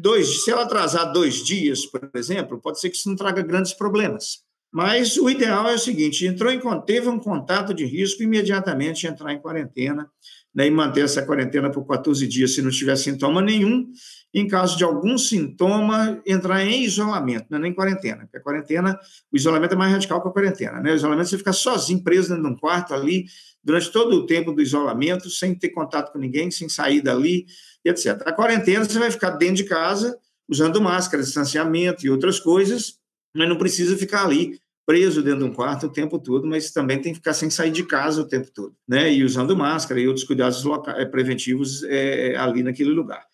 dois, 0.01 0.45
se 0.45 0.51
ela 0.51 0.63
atrasar 0.63 1.13
dois 1.13 1.45
dias, 1.45 1.87
por 1.87 2.11
exemplo, 2.15 2.61
pode 2.61 2.81
ser 2.81 2.91
que 2.91 2.97
isso 2.97 3.09
não 3.09 3.17
traga 3.17 3.43
grandes 3.43 3.73
problemas. 3.73 4.41
Mas 4.73 5.17
o 5.17 5.29
ideal 5.29 5.69
é 5.69 5.75
o 5.75 5.79
seguinte: 5.79 6.27
entrou 6.27 6.51
em 6.53 6.61
teve 6.83 7.09
um 7.09 7.19
contato 7.19 7.75
de 7.75 7.85
risco, 7.85 8.23
imediatamente 8.23 9.07
entrar 9.07 9.33
em 9.33 9.41
quarentena 9.41 10.09
né, 10.55 10.67
e 10.67 10.71
manter 10.71 11.05
essa 11.05 11.25
quarentena 11.25 11.71
por 11.71 11.87
14 11.87 12.27
dias 12.27 12.55
se 12.55 12.63
não 12.63 12.71
tiver 12.71 12.97
sintoma 12.97 13.43
nenhum. 13.43 13.91
Em 14.33 14.47
caso 14.47 14.77
de 14.77 14.85
algum 14.85 15.19
sintoma, 15.19 16.23
entrar 16.25 16.65
em 16.65 16.85
isolamento, 16.85 17.47
não 17.51 17.59
é 17.59 17.63
nem 17.63 17.75
quarentena, 17.75 18.23
porque 18.23 18.37
a 18.37 18.41
quarentena, 18.41 18.99
o 19.33 19.37
isolamento 19.37 19.75
é 19.75 19.77
mais 19.77 19.93
radical 19.93 20.23
que 20.23 20.29
a 20.29 20.31
quarentena, 20.31 20.81
né? 20.81 20.93
O 20.93 20.95
isolamento 20.95 21.29
você 21.29 21.39
fica 21.39 21.53
sozinho, 21.53 22.03
preso 22.03 22.29
dentro 22.29 22.45
de 22.45 22.51
um 22.51 22.57
quarto 22.57 22.95
ali, 22.95 23.27
durante 23.63 23.91
todo 23.91 24.15
o 24.15 24.27
tempo 24.27 24.53
do 24.53 24.63
isolamento, 24.63 25.29
sem 25.29 25.55
ter 25.55 25.71
contato 25.71 26.13
com 26.13 26.19
ninguém, 26.19 26.51
sem 26.51 26.69
sair 26.69 27.01
dali, 27.01 27.47
etc. 27.85 28.23
A 28.25 28.33
quarentena 28.33 28.85
você 28.85 28.99
vai 28.99 29.11
ficar 29.11 29.31
dentro 29.31 29.57
de 29.57 29.65
casa, 29.65 30.17
usando 30.49 30.81
máscara, 30.81 31.23
distanciamento 31.23 32.07
e 32.07 32.11
outras 32.11 32.39
coisas, 32.39 32.99
mas 33.35 33.49
não 33.49 33.57
precisa 33.57 33.97
ficar 33.97 34.25
ali 34.25 34.61
preso 34.87 35.23
dentro 35.23 35.41
de 35.41 35.45
um 35.45 35.53
quarto 35.53 35.87
o 35.87 35.93
tempo 35.93 36.19
todo, 36.19 36.47
mas 36.49 36.73
também 36.73 37.01
tem 37.01 37.13
que 37.13 37.19
ficar 37.19 37.33
sem 37.33 37.49
sair 37.49 37.71
de 37.71 37.85
casa 37.85 38.23
o 38.23 38.27
tempo 38.27 38.51
todo, 38.51 38.75
né? 38.89 39.13
E 39.13 39.23
usando 39.23 39.57
máscara 39.57 40.01
e 40.01 40.09
outros 40.09 40.27
cuidados 40.27 40.65
eh, 40.97 41.05
preventivos 41.05 41.85
é, 41.85 42.35
ali 42.37 42.63
naquele 42.63 42.91
lugar. 42.91 43.25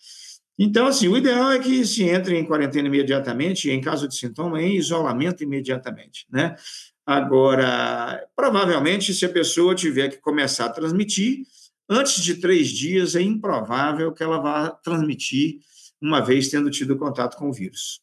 Então, 0.58 0.86
assim, 0.86 1.06
o 1.08 1.16
ideal 1.16 1.52
é 1.52 1.58
que 1.58 1.84
se 1.84 2.04
entre 2.04 2.38
em 2.38 2.44
quarentena 2.44 2.88
imediatamente, 2.88 3.70
em 3.70 3.80
caso 3.80 4.08
de 4.08 4.16
sintoma, 4.16 4.62
em 4.62 4.76
isolamento 4.76 5.42
imediatamente, 5.42 6.26
né? 6.30 6.56
Agora, 7.04 8.26
provavelmente, 8.34 9.14
se 9.14 9.24
a 9.24 9.28
pessoa 9.28 9.74
tiver 9.74 10.08
que 10.08 10.16
começar 10.16 10.66
a 10.66 10.70
transmitir, 10.70 11.42
antes 11.88 12.22
de 12.22 12.36
três 12.36 12.68
dias 12.68 13.14
é 13.14 13.22
improvável 13.22 14.12
que 14.12 14.22
ela 14.22 14.38
vá 14.40 14.70
transmitir, 14.70 15.60
uma 16.00 16.20
vez 16.20 16.48
tendo 16.48 16.70
tido 16.70 16.96
contato 16.96 17.36
com 17.36 17.48
o 17.48 17.52
vírus. 17.52 18.00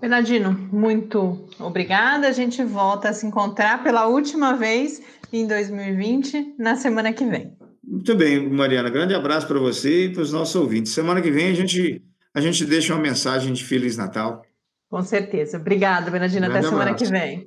Bernardino, 0.00 0.52
muito 0.72 1.48
obrigada. 1.58 2.28
A 2.28 2.32
gente 2.32 2.62
volta 2.62 3.08
a 3.08 3.12
se 3.12 3.26
encontrar 3.26 3.82
pela 3.82 4.06
última 4.06 4.52
vez 4.52 5.02
em 5.32 5.46
2020, 5.46 6.54
na 6.56 6.76
semana 6.76 7.12
que 7.12 7.24
vem. 7.24 7.56
Muito 7.90 8.14
bem, 8.14 8.46
Mariana. 8.50 8.90
Grande 8.90 9.14
abraço 9.14 9.46
para 9.46 9.58
você 9.58 10.04
e 10.04 10.12
para 10.12 10.20
os 10.20 10.30
nossos 10.30 10.54
ouvintes. 10.54 10.92
Semana 10.92 11.22
que 11.22 11.30
vem 11.30 11.48
a 11.48 11.54
gente, 11.54 12.02
a 12.34 12.40
gente 12.40 12.66
deixa 12.66 12.92
uma 12.92 13.00
mensagem 13.00 13.50
de 13.50 13.64
Feliz 13.64 13.96
Natal. 13.96 14.42
Com 14.90 15.02
certeza. 15.02 15.56
Obrigada, 15.56 16.10
Bernardino. 16.10 16.46
Até 16.46 16.60
semana 16.60 16.90
abraço. 16.90 17.04
que 17.04 17.10
vem. 17.10 17.46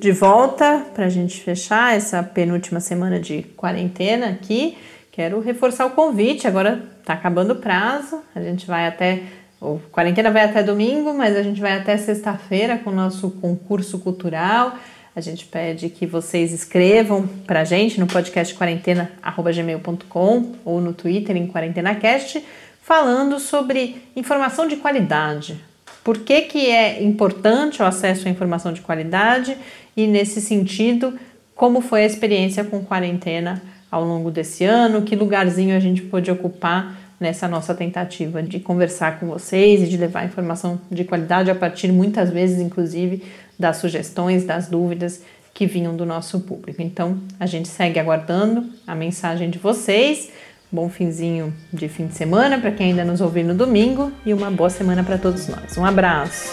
De 0.00 0.12
volta 0.12 0.86
para 0.94 1.06
a 1.06 1.08
gente 1.08 1.40
fechar 1.40 1.96
essa 1.96 2.22
penúltima 2.22 2.78
semana 2.78 3.18
de 3.18 3.42
quarentena 3.56 4.28
aqui. 4.28 4.78
Quero 5.10 5.40
reforçar 5.40 5.86
o 5.86 5.90
convite. 5.90 6.46
Agora 6.46 6.80
está 7.00 7.14
acabando 7.14 7.54
o 7.54 7.56
prazo. 7.56 8.22
A 8.36 8.40
gente 8.40 8.68
vai 8.68 8.86
até. 8.86 9.24
O 9.60 9.80
quarentena 9.90 10.30
vai 10.30 10.44
até 10.44 10.62
domingo, 10.62 11.12
mas 11.12 11.36
a 11.36 11.42
gente 11.42 11.60
vai 11.60 11.72
até 11.72 11.96
sexta-feira 11.96 12.78
com 12.78 12.90
o 12.90 12.94
nosso 12.94 13.30
concurso 13.32 13.98
cultural. 13.98 14.78
A 15.16 15.20
gente 15.20 15.44
pede 15.44 15.90
que 15.90 16.06
vocês 16.06 16.52
escrevam 16.52 17.28
para 17.46 17.60
a 17.60 17.64
gente 17.64 18.00
no 18.00 18.06
podcast 18.06 18.52
quarentena.gmail.com 18.52 20.52
ou 20.64 20.80
no 20.80 20.92
Twitter 20.92 21.36
em 21.36 21.46
QuarentenaCast, 21.46 22.44
falando 22.82 23.38
sobre 23.38 24.02
informação 24.16 24.66
de 24.66 24.74
qualidade. 24.74 25.62
Por 26.02 26.18
que, 26.18 26.40
que 26.42 26.66
é 26.66 27.00
importante 27.02 27.80
o 27.80 27.86
acesso 27.86 28.26
à 28.26 28.30
informação 28.30 28.72
de 28.72 28.80
qualidade 28.80 29.56
e, 29.96 30.08
nesse 30.08 30.40
sentido, 30.40 31.16
como 31.54 31.80
foi 31.80 32.02
a 32.02 32.06
experiência 32.06 32.64
com 32.64 32.84
quarentena 32.84 33.62
ao 33.88 34.04
longo 34.04 34.32
desse 34.32 34.64
ano, 34.64 35.02
que 35.02 35.14
lugarzinho 35.14 35.76
a 35.76 35.80
gente 35.80 36.02
pôde 36.02 36.28
ocupar 36.28 37.04
nessa 37.20 37.46
nossa 37.46 37.74
tentativa 37.74 38.42
de 38.42 38.58
conversar 38.58 39.20
com 39.20 39.28
vocês 39.28 39.82
e 39.82 39.86
de 39.86 39.96
levar 39.96 40.24
informação 40.24 40.80
de 40.90 41.04
qualidade 41.04 41.50
a 41.50 41.54
partir 41.54 41.92
muitas 41.92 42.30
vezes, 42.30 42.58
inclusive, 42.58 43.22
das 43.58 43.78
sugestões, 43.78 44.44
das 44.44 44.68
dúvidas 44.68 45.22
que 45.52 45.66
vinham 45.66 45.96
do 45.96 46.04
nosso 46.04 46.40
público. 46.40 46.82
Então, 46.82 47.18
a 47.38 47.46
gente 47.46 47.68
segue 47.68 47.98
aguardando 47.98 48.66
a 48.86 48.94
mensagem 48.94 49.48
de 49.48 49.58
vocês. 49.58 50.30
Bom 50.70 50.88
finzinho 50.88 51.54
de 51.72 51.88
fim 51.88 52.08
de 52.08 52.14
semana 52.14 52.58
para 52.58 52.72
quem 52.72 52.88
ainda 52.90 53.04
nos 53.04 53.20
ouviu 53.20 53.44
no 53.44 53.54
domingo 53.54 54.10
e 54.26 54.34
uma 54.34 54.50
boa 54.50 54.68
semana 54.68 55.04
para 55.04 55.16
todos 55.16 55.46
nós. 55.46 55.78
Um 55.78 55.84
abraço. 55.84 56.52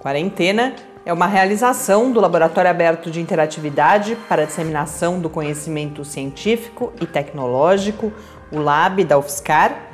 Quarentena 0.00 0.74
é 1.06 1.12
uma 1.12 1.26
realização 1.26 2.10
do 2.10 2.20
Laboratório 2.20 2.70
Aberto 2.70 3.10
de 3.10 3.20
Interatividade 3.20 4.16
para 4.28 4.46
Disseminação 4.46 5.20
do 5.20 5.30
Conhecimento 5.30 6.04
Científico 6.04 6.92
e 7.00 7.06
Tecnológico, 7.06 8.12
o 8.50 8.58
LAB 8.58 9.04
da 9.04 9.18
UFSCar, 9.18 9.93